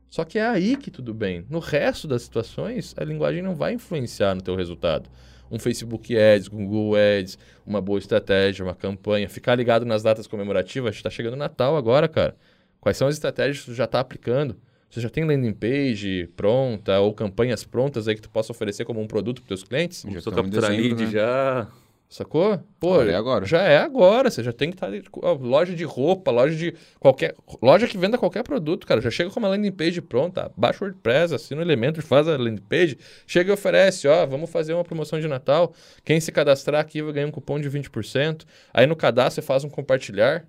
[0.08, 1.44] Só que é aí que tudo bem.
[1.50, 5.10] No resto das situações, a linguagem não vai influenciar no teu resultado.
[5.50, 10.94] Um Facebook Ads, Google Ads, uma boa estratégia, uma campanha, ficar ligado nas datas comemorativas.
[10.94, 12.36] Está chegando Natal agora, cara.
[12.80, 14.56] Quais são as estratégias que tu já está aplicando?
[14.90, 19.00] Você já tem landing page pronta ou campanhas prontas aí que tu possa oferecer como
[19.00, 20.04] um produto para os clientes?
[20.08, 21.10] Já estou capturando lead, né?
[21.10, 21.68] já.
[22.08, 22.58] Sacou?
[22.80, 23.44] Pô, é agora.
[23.44, 24.30] já é agora.
[24.30, 24.90] Você já tem que estar.
[24.90, 27.34] Tá, loja de roupa, loja de qualquer.
[27.60, 28.98] Loja que venda qualquer produto, cara.
[29.02, 30.50] Já chega com uma landing page pronta.
[30.56, 32.96] Baixa o WordPress, assina o elemento, faz a landing page.
[33.26, 35.74] Chega e oferece: ó, vamos fazer uma promoção de Natal.
[36.02, 38.46] Quem se cadastrar aqui vai ganhar um cupom de 20%.
[38.72, 40.46] Aí no cadastro você faz um compartilhar.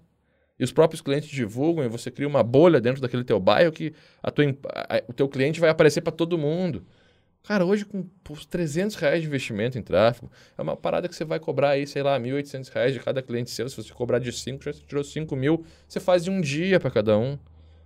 [0.59, 3.93] E os próprios clientes divulgam e você cria uma bolha dentro daquele teu bairro que
[4.21, 6.85] a tua, a- o teu cliente vai aparecer para todo mundo.
[7.43, 11.23] Cara, hoje com os 300 reais de investimento em tráfego, é uma parada que você
[11.23, 13.67] vai cobrar aí, sei lá, 1.800 reais de cada cliente seu.
[13.69, 16.91] Se você cobrar de 5, já tirou 5 mil, você faz de um dia para
[16.91, 17.39] cada um,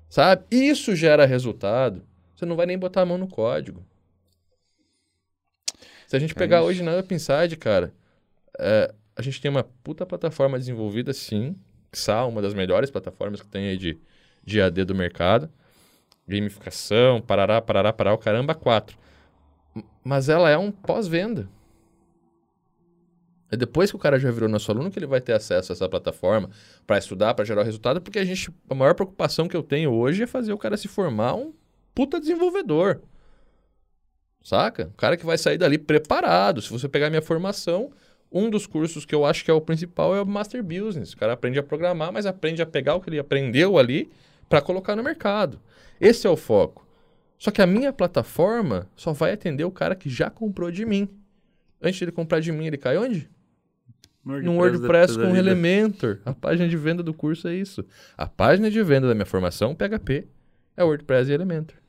[0.09, 0.43] sabe?
[0.51, 2.03] Isso gera resultado.
[2.35, 3.85] Você não vai nem botar a mão no código.
[6.07, 6.67] Se a gente pegar isso.
[6.67, 7.93] hoje na Up Inside, cara,
[8.59, 11.55] é, a gente tem uma puta plataforma desenvolvida, sim.
[11.93, 13.97] XA, uma das melhores plataformas que tem aí de,
[14.43, 15.49] de AD do mercado.
[16.27, 18.97] Gamificação, parará, parará, parará, o caramba, quatro.
[20.03, 21.49] Mas ela é um pós-venda.
[23.51, 25.73] É depois que o cara já virou nosso aluno que ele vai ter acesso a
[25.73, 26.49] essa plataforma
[26.87, 30.23] para estudar, para gerar resultado, porque a gente, a maior preocupação que eu tenho hoje
[30.23, 31.53] é fazer o cara se formar um
[31.93, 33.01] puta desenvolvedor.
[34.43, 34.89] Saca?
[34.91, 36.61] O cara que vai sair dali preparado.
[36.63, 37.91] Se você pegar minha formação,
[38.33, 41.13] um dos cursos que eu acho que é o principal é o Master Business.
[41.13, 44.11] O cara aprende a programar, mas aprende a pegar o que ele aprendeu ali
[44.49, 45.59] para colocar no mercado.
[46.01, 46.85] Esse é o foco.
[47.37, 51.07] Só que a minha plataforma só vai atender o cara que já comprou de mim.
[51.81, 53.29] Antes de ele comprar de mim, ele cai onde?
[54.23, 55.35] No WordPress com.
[55.35, 56.19] Elementor.
[56.25, 57.85] A página de venda do curso é isso.
[58.17, 60.27] A página de venda da minha formação, PHP,
[60.77, 61.82] é WordPress e Elementor.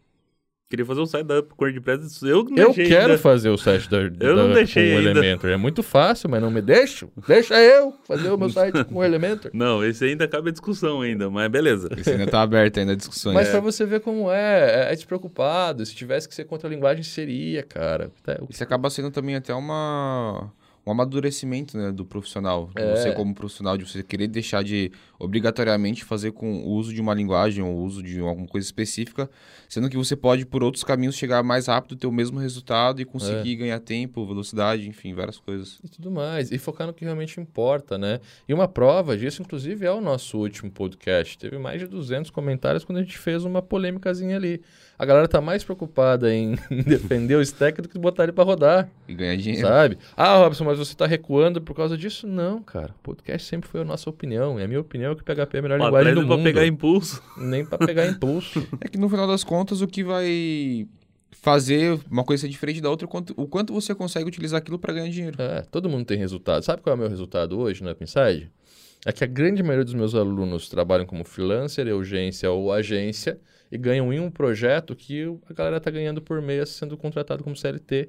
[0.71, 2.27] Queria fazer um site da Up com WordPress.
[2.27, 3.19] Eu não Eu quero ainda.
[3.19, 5.11] fazer o site da, Eu não da- deixei com o ainda.
[5.11, 5.51] Elementor.
[5.51, 7.09] É muito fácil, mas não me deixo.
[7.29, 9.51] Deixa eu fazer o meu site com o Elementor.
[9.55, 11.89] Não, esse ainda cabe a discussão ainda, mas beleza.
[11.97, 13.35] Esse ainda tá aberto ainda a discussões.
[13.35, 15.85] Mas pra você ver como é, é, é despreocupado.
[15.85, 18.11] Se tivesse que ser contra a linguagem, seria, cara.
[18.23, 20.51] Tá, o- Isso acaba sendo também até uma
[20.87, 22.71] um amadurecimento né, do profissional.
[22.75, 22.95] É.
[22.97, 27.15] Você como profissional, de você querer deixar de obrigatoriamente fazer com o uso de uma
[27.15, 29.29] linguagem ou o uso de alguma coisa específica,
[29.69, 33.05] sendo que você pode, por outros caminhos, chegar mais rápido, ter o mesmo resultado e
[33.05, 35.79] conseguir ganhar tempo, velocidade, enfim, várias coisas.
[35.83, 36.53] e tudo mais.
[36.53, 38.21] E focar no que realmente importa, né?
[38.49, 41.39] E uma prova disso, inclusive, é o nosso último podcast.
[41.39, 44.61] Teve mais de 200 comentários quando a gente fez uma polêmicazinha ali.
[44.97, 46.55] A galera tá mais preocupada em
[46.87, 49.67] defender o stack do que botar ele pra rodar, E ganhar dinheiro.
[49.67, 49.99] sabe?
[50.17, 52.27] Ah, Robson, mas você tá recuando por causa disso?
[52.27, 52.95] Não, cara.
[53.03, 54.59] Podcast sempre foi a nossa opinião.
[54.59, 56.43] E a minha opinião é que o PHP é a melhor Pô, linguagem do mundo.
[56.43, 57.23] pegar impulso.
[57.37, 58.67] Nem pra pegar impulso.
[58.81, 60.87] É que no final das contas, o que vai
[61.31, 64.59] fazer uma coisa ser diferente da outra, é o quanto, o quanto você consegue utilizar
[64.59, 65.41] aquilo para ganhar dinheiro.
[65.41, 66.63] É, todo mundo tem resultado.
[66.63, 68.51] Sabe qual é o meu resultado hoje no Upside?
[69.05, 73.39] É que a grande maioria dos meus alunos trabalham como freelancer, urgência ou agência
[73.71, 77.55] e ganham em um projeto que a galera tá ganhando por mês sendo contratado como
[77.57, 78.09] CLT.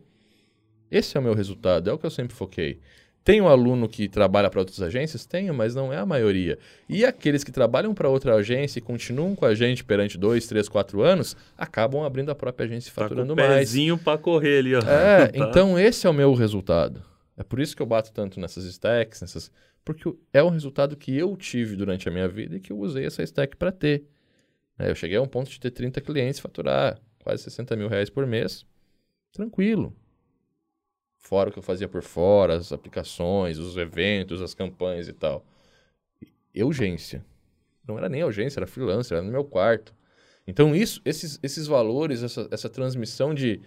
[0.89, 2.79] Esse é o meu resultado, é o que eu sempre foquei.
[3.23, 5.25] Tenho aluno que trabalha para outras agências?
[5.25, 6.59] Tenho, mas não é a maioria.
[6.87, 10.69] E aqueles que trabalham para outra agência e continuam com a gente perante dois, três,
[10.69, 13.57] quatro anos, acabam abrindo a própria agência e Tá com faturando o mais.
[13.57, 14.79] pezinho pra correr ali, ó.
[14.79, 15.49] É, Tá.
[15.49, 17.01] então esse é o meu resultado.
[17.35, 19.51] É por isso que eu bato tanto nessas stacks, nessas...
[19.83, 23.07] porque é um resultado que eu tive durante a minha vida e que eu usei
[23.07, 24.03] essa stack para ter.
[24.77, 28.09] É, eu cheguei a um ponto de ter 30 clientes, faturar quase 60 mil reais
[28.11, 28.63] por mês,
[29.33, 29.95] tranquilo.
[31.25, 35.43] Fora o que eu fazia por fora, as aplicações, os eventos, as campanhas e tal.
[36.53, 37.25] E urgência.
[37.87, 39.91] Não era nem urgência, era freelancer, era no meu quarto.
[40.45, 43.59] Então isso, esses, esses valores, essa, essa transmissão de,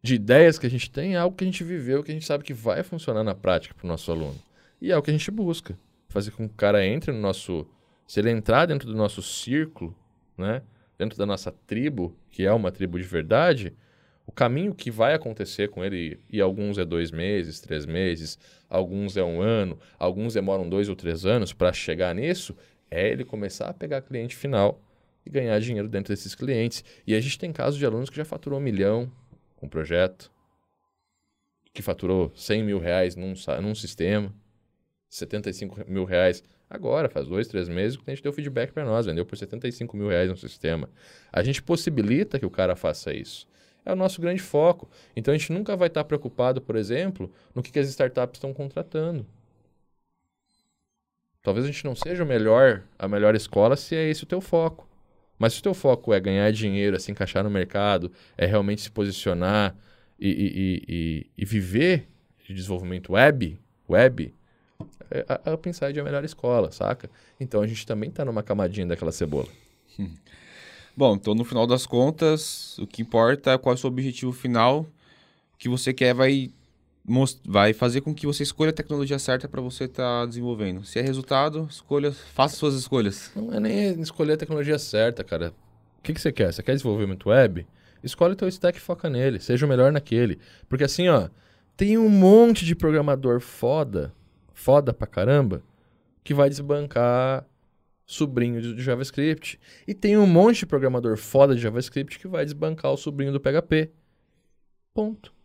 [0.00, 2.26] de ideias que a gente tem é algo que a gente viveu, que a gente
[2.26, 4.38] sabe que vai funcionar na prática para o nosso aluno.
[4.80, 5.76] E é o que a gente busca.
[6.08, 7.66] Fazer com que o cara entre no nosso.
[8.06, 9.92] Se ele entrar dentro do nosso círculo,
[10.38, 10.62] né?
[10.96, 13.74] Dentro da nossa tribo, que é uma tribo de verdade,
[14.26, 19.16] o caminho que vai acontecer com ele, e alguns é dois meses, três meses, alguns
[19.16, 22.56] é um ano, alguns demoram dois ou três anos para chegar nisso,
[22.90, 24.80] é ele começar a pegar cliente final
[25.26, 26.84] e ganhar dinheiro dentro desses clientes.
[27.06, 29.10] E a gente tem casos de alunos que já faturou um milhão
[29.56, 30.30] com o projeto,
[31.72, 34.32] que faturou 100 mil reais num, num sistema,
[35.08, 36.42] 75 mil reais.
[36.68, 40.08] Agora, faz dois, três meses, o cliente deu feedback para nós, vendeu por 75 mil
[40.08, 40.88] reais no sistema.
[41.32, 43.46] A gente possibilita que o cara faça isso.
[43.84, 44.88] É o nosso grande foco.
[45.14, 48.52] Então, a gente nunca vai estar preocupado, por exemplo, no que, que as startups estão
[48.54, 49.26] contratando.
[51.42, 54.40] Talvez a gente não seja o melhor, a melhor escola se é esse o teu
[54.40, 54.88] foco.
[55.38, 58.80] Mas se o teu foco é ganhar dinheiro, é se encaixar no mercado, é realmente
[58.80, 59.76] se posicionar
[60.18, 62.08] e, e- e- e- viver
[62.46, 64.32] de desenvolvimento web, web,
[65.10, 67.10] é- a, a OpenSide é a melhor escola, saca?
[67.38, 69.48] Então a gente também está numa camadinha daquela cebola.
[70.96, 74.32] Bom, então no final das contas, o que importa é qual é o seu objetivo
[74.32, 74.86] final.
[75.58, 76.52] Que você quer vai,
[77.44, 80.84] vai fazer com que você escolha a tecnologia certa para você estar desenvolvendo.
[80.84, 83.32] Se é resultado, escolha, faça suas escolhas.
[83.34, 85.52] Não é nem escolher a tecnologia certa, cara.
[85.98, 86.52] O que, que você quer?
[86.52, 87.66] Você quer desenvolvimento web?
[88.02, 89.40] Escolhe o teu stack e foca nele.
[89.40, 90.38] Seja o melhor naquele.
[90.68, 91.28] Porque assim, ó,
[91.76, 94.12] tem um monte de programador foda,
[94.52, 95.62] foda pra caramba,
[96.22, 97.44] que vai desbancar
[98.06, 99.58] sobrinho de JavaScript.
[99.86, 103.40] E tem um monte de programador foda de JavaScript que vai desbancar o sobrinho do
[103.40, 103.90] PHP.
[104.92, 105.32] Ponto.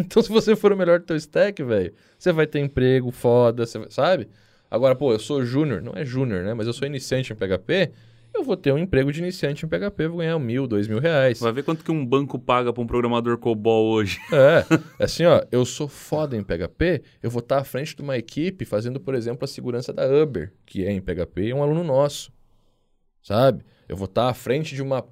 [0.00, 3.64] Então, se você for o melhor do teu stack, velho, você vai ter emprego foda,
[3.66, 4.28] vai- sabe?
[4.70, 6.54] Agora, pô, eu sou júnior, não é júnior, né?
[6.54, 7.90] Mas eu sou iniciante em PHP,
[8.34, 11.40] eu vou ter um emprego de iniciante em PHP, vou ganhar mil, dois mil reais.
[11.40, 14.18] Vai ver quanto que um banco paga pra um programador COBOL hoje.
[14.30, 14.64] É,
[15.00, 18.16] é assim, ó, eu sou foda em PHP, eu vou estar à frente de uma
[18.16, 21.62] equipe fazendo, por exemplo, a segurança da Uber, que é em PHP, e é um
[21.62, 22.32] aluno nosso,
[23.22, 23.64] sabe?
[23.88, 25.04] Eu vou estar à frente de uma,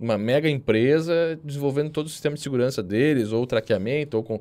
[0.00, 4.40] uma mega empresa desenvolvendo todo o sistema de segurança deles, ou traqueamento, ou com...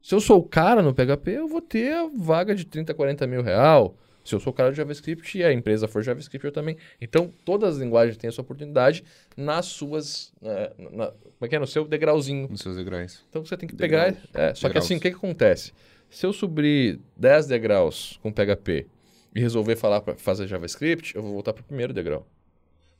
[0.00, 3.26] Se eu sou o cara no PHP, eu vou ter a vaga de 30, 40
[3.26, 3.96] mil real.
[4.28, 6.76] Se eu sou cara de JavaScript e a empresa for JavaScript, eu também.
[7.00, 9.02] Então, todas as linguagens têm a sua oportunidade
[9.36, 10.32] nas suas...
[10.42, 11.58] é, na- como é que é?
[11.58, 12.46] No seu degrauzinho.
[12.50, 13.24] Nos seus degraus.
[13.30, 14.14] Então você tem que Degraus.
[14.32, 14.48] pegar.
[14.50, 14.84] É, só que Degraus.
[14.84, 15.72] assim, o que, que acontece?
[16.10, 18.86] Se eu subir 10 degraus com PHP
[19.34, 22.26] e resolver falar para fazer JavaScript, eu vou voltar para o primeiro degrau.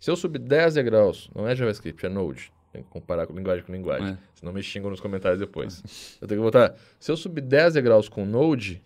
[0.01, 2.51] Se eu subir 10 degraus, não é JavaScript, é Node.
[2.73, 4.11] Tem que comparar com linguagem com linguagem.
[4.13, 4.19] É.
[4.35, 6.17] Senão me xingam nos comentários depois.
[6.23, 6.75] Eu tenho que voltar.
[7.01, 8.83] Se eu subir 10 degraus com Node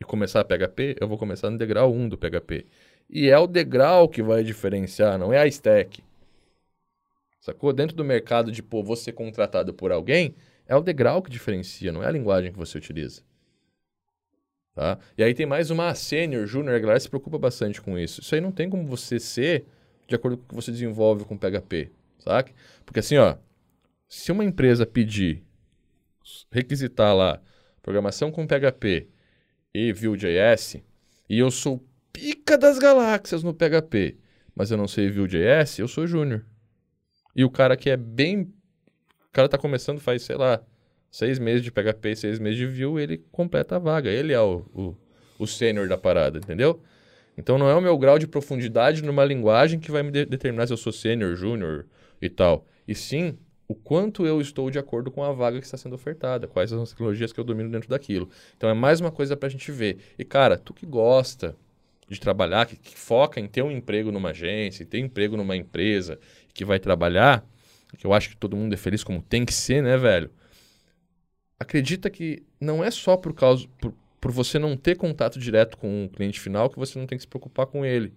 [0.00, 2.66] e começar PHP, eu vou começar no degrau 1 do PHP.
[3.08, 6.02] E é o degrau que vai diferenciar, não é a stack.
[7.40, 7.72] Sacou?
[7.72, 10.34] Dentro do mercado de, pô, você contratado por alguém,
[10.66, 13.22] é o degrau que diferencia, não é a linguagem que você utiliza.
[14.74, 14.98] Tá?
[15.18, 18.20] E aí tem mais uma sênior, júnior, a galera se preocupa bastante com isso.
[18.20, 19.66] Isso aí não tem como você ser
[20.06, 22.52] de acordo com o que você desenvolve com PHP, saca?
[22.84, 23.36] Porque assim, ó,
[24.08, 25.42] se uma empresa pedir,
[26.50, 27.40] requisitar lá,
[27.82, 29.08] programação com PHP
[29.74, 30.76] e Vue.js,
[31.28, 34.16] e eu sou pica das galáxias no PHP,
[34.54, 36.44] mas eu não sei Vue.js, eu sou júnior.
[37.34, 38.52] E o cara que é bem.
[39.28, 40.60] O cara tá começando faz, sei lá,
[41.10, 44.10] seis meses de PHP, seis meses de Vue, ele completa a vaga.
[44.10, 44.96] Ele é o, o,
[45.38, 46.82] o sênior da parada, entendeu?
[47.38, 50.66] Então não é o meu grau de profundidade numa linguagem que vai me de- determinar
[50.66, 51.86] se eu sou sênior, júnior
[52.20, 52.66] e tal.
[52.86, 53.38] E sim
[53.70, 56.82] o quanto eu estou de acordo com a vaga que está sendo ofertada, quais são
[56.82, 58.28] as tecnologias que eu domino dentro daquilo.
[58.56, 59.98] Então é mais uma coisa pra gente ver.
[60.18, 61.54] E cara, tu que gosta
[62.08, 66.18] de trabalhar, que, que foca em ter um emprego numa agência, ter emprego numa empresa,
[66.52, 67.46] que vai trabalhar,
[67.96, 70.32] que eu acho que todo mundo é feliz como tem que ser, né, velho?
[71.56, 76.06] Acredita que não é só por causa por, por você não ter contato direto com
[76.06, 78.12] o cliente final que você não tem que se preocupar com ele.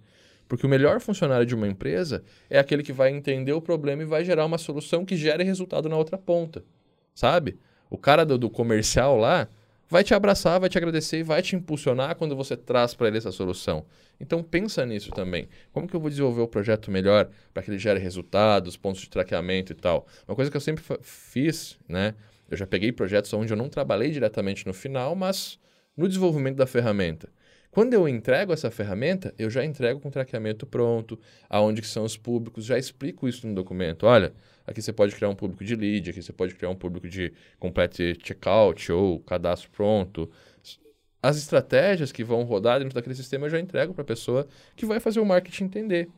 [0.54, 4.06] Porque o melhor funcionário de uma empresa é aquele que vai entender o problema e
[4.06, 6.64] vai gerar uma solução que gere resultado na outra ponta.
[7.12, 7.58] Sabe?
[7.90, 9.48] O cara do, do comercial lá
[9.90, 13.18] vai te abraçar, vai te agradecer e vai te impulsionar quando você traz para ele
[13.18, 13.84] essa solução.
[14.22, 15.50] Então pensa nisso também.
[15.72, 19.10] Como que eu vou desenvolver o projeto melhor para que ele gere resultados, pontos de
[19.10, 20.06] traqueamento e tal?
[20.28, 22.14] Uma coisa que eu sempre fiz, né?
[22.48, 25.58] Eu já peguei projetos onde eu não trabalhei diretamente no final, mas
[25.98, 27.28] no desenvolvimento da ferramenta.
[27.74, 31.20] Quando eu entrego essa ferramenta, eu já entrego com traqueamento pronto,
[31.50, 34.06] aonde que são os públicos, já explico isso no documento.
[34.06, 34.32] Olha,
[34.68, 37.34] aqui você pode criar um público de lead, aqui você pode criar um público de
[37.58, 40.30] complete checkout ou cadastro pronto.
[41.20, 44.86] As estratégias que vão rodar dentro daquele sistema eu já entrego para a pessoa que
[44.86, 46.10] vai fazer o marketing entender.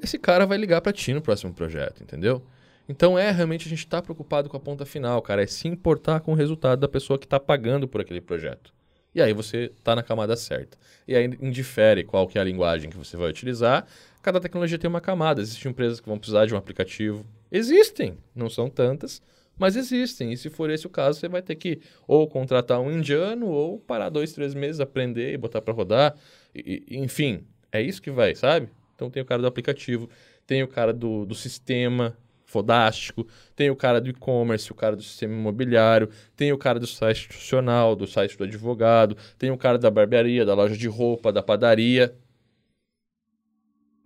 [0.00, 2.40] Esse cara vai ligar para ti no próximo projeto, entendeu?
[2.88, 6.20] Então é realmente a gente está preocupado com a ponta final, cara, é se importar
[6.20, 8.72] com o resultado da pessoa que está pagando por aquele projeto.
[9.14, 10.76] E aí você está na camada certa.
[11.06, 13.86] E aí indifere qual que é a linguagem que você vai utilizar.
[14.22, 15.40] Cada tecnologia tem uma camada.
[15.40, 17.24] Existem empresas que vão precisar de um aplicativo.
[17.52, 19.22] Existem, não são tantas,
[19.56, 20.32] mas existem.
[20.32, 23.78] E se for esse o caso, você vai ter que ou contratar um indiano ou
[23.78, 26.16] parar dois, três meses, aprender e botar para rodar.
[26.54, 28.68] E- enfim, é isso que vai, sabe?
[28.94, 30.08] Então tem o cara do aplicativo,
[30.46, 32.16] tem o cara do, do sistema
[32.54, 33.26] fodástico,
[33.56, 37.26] tem o cara do e-commerce, o cara do sistema imobiliário, tem o cara do site
[37.26, 41.42] institucional, do site do advogado, tem o cara da barbearia, da loja de roupa, da
[41.42, 42.16] padaria.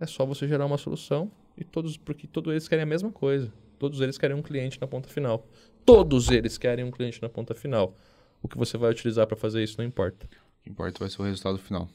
[0.01, 3.53] É só você gerar uma solução e todos, porque todos eles querem a mesma coisa.
[3.79, 5.47] Todos eles querem um cliente na ponta final.
[5.85, 7.95] Todos eles querem um cliente na ponta final.
[8.43, 10.27] O que você vai utilizar para fazer isso não importa.
[10.27, 11.89] O que importa vai ser o resultado final.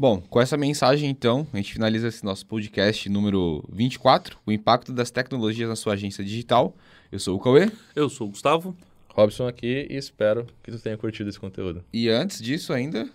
[0.00, 4.94] Bom, com essa mensagem, então, a gente finaliza esse nosso podcast número 24, o impacto
[4.94, 6.74] das tecnologias na sua agência digital.
[7.12, 7.70] Eu sou o Cauê.
[7.94, 8.74] Eu sou o Gustavo.
[9.10, 11.84] Robson aqui e espero que tu tenha curtido esse conteúdo.
[11.92, 13.10] E antes disso ainda,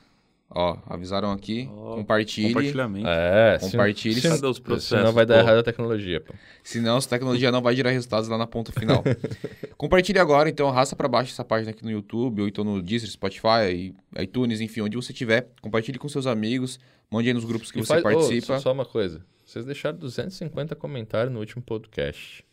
[0.55, 2.47] ó, avisaram aqui, Ó, compartilhe.
[2.53, 3.07] Compartilhamento.
[3.07, 4.21] É, Compartilhe.
[4.21, 5.39] se- Cadê os se- processos, Senão vai dar pô?
[5.41, 6.33] errado a tecnologia, pô.
[6.63, 9.03] Senão, essa tecnologia não vai gerar resultados lá na ponta final.
[9.77, 13.09] Compartilhe agora, então, arrasta para baixo essa página aqui no YouTube, ou então no Deezer,
[13.09, 15.49] Spotify, iTunes, enfim, onde você estiver.
[15.61, 16.79] Compartilhe com seus amigos,
[17.11, 18.45] mande aí nos grupos que E você faz- participa.
[18.47, 19.21] só- só uma coisa.
[19.45, 22.43] Vocês deixaram 250 comentários no último podcast.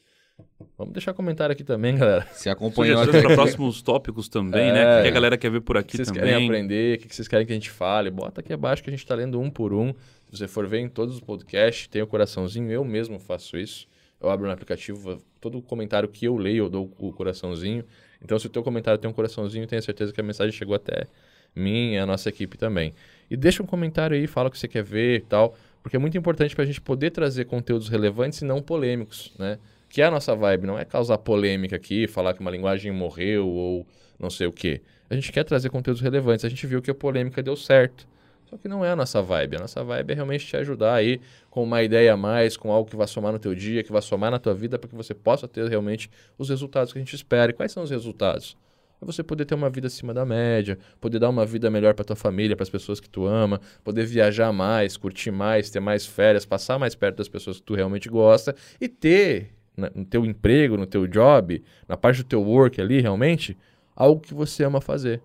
[0.77, 2.27] Vamos deixar comentário aqui também, galera.
[2.33, 4.73] Se acompanhou Sugestões para próximos tópicos também, É.
[4.73, 4.99] né?
[4.99, 6.23] O que a galera quer ver por aqui que vocês também.
[6.25, 8.93] querem aprender, o que vocês querem que a gente fale, bota aqui abaixo que a
[8.93, 9.93] gente tá lendo um por um.
[10.31, 13.87] Se você for ver em todos os podcasts, tem o coraçãozinho, eu mesmo faço isso.
[14.21, 17.85] Eu abro no aplicativo, todo comentário que eu leio, eu dou o coraçãozinho.
[18.25, 21.07] Então, se o teu comentário tem um coraçãozinho, tenha certeza que a mensagem chegou até
[21.55, 22.95] mim e a nossa equipe também.
[23.31, 25.99] E deixa um comentário aí, fala o que você quer ver e tal, porque é
[25.99, 29.59] muito importante para a gente poder trazer conteúdos relevantes e não polêmicos, né?
[29.93, 33.47] Que é a nossa vibe, não é causar polêmica aqui, falar que uma linguagem morreu
[33.47, 33.87] ou
[34.19, 34.81] não sei o quê.
[35.11, 36.47] A gente quer trazer conteúdos relevantes.
[36.47, 38.09] A gente viu que a polêmica deu certo.
[38.49, 39.57] Só que não é a nossa vibe.
[39.57, 41.21] A nossa vibe é realmente te ajudar aí
[41.51, 44.01] com uma ideia a mais, com algo que vai somar no teu dia, que vai
[44.01, 47.15] somar na tua vida, para que você possa ter realmente os resultados que a gente
[47.15, 47.51] espera.
[47.51, 48.57] E quais são os resultados?
[48.99, 52.07] É você poder ter uma vida acima da média, poder dar uma vida melhor para
[52.07, 56.07] tua família, para as pessoas que tu ama, poder viajar mais, curtir mais, ter mais
[56.07, 60.77] férias, passar mais perto das pessoas que tu realmente gosta e ter no teu emprego,
[60.77, 63.57] no teu job, na parte do teu work ali, realmente,
[63.97, 65.23] algo que você ama fazer.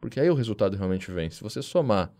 [0.00, 1.30] Porque aí o resultado realmente vem.
[1.30, 2.12] Se você somar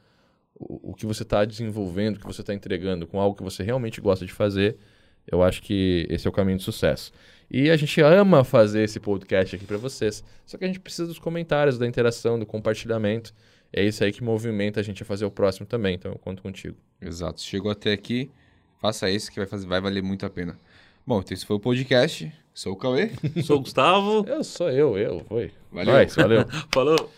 [0.54, 3.62] o, o que você está desenvolvendo, o que você está entregando com algo que você
[3.62, 4.78] realmente gosta de fazer,
[5.30, 7.12] eu acho que esse é o caminho de sucesso.
[7.50, 10.24] E a gente ama fazer esse podcast aqui para vocês.
[10.46, 13.34] Só que a gente precisa dos comentários, da interação, do compartilhamento.
[13.72, 15.94] É isso aí que movimenta a gente a fazer o próximo também.
[15.94, 16.76] Então eu conto contigo.
[17.00, 17.40] Exato.
[17.40, 18.30] Chegou até aqui,
[18.80, 20.58] faça isso que vai, fazer, vai valer muito a pena.
[21.06, 22.32] Bom, então esse foi o podcast.
[22.54, 23.10] Sou o Cauê.
[23.44, 24.24] Sou o Gustavo.
[24.26, 25.52] Eu sou eu, eu, foi.
[25.70, 25.92] Valeu.
[25.92, 26.46] Nós, valeu.
[26.72, 27.10] Falou.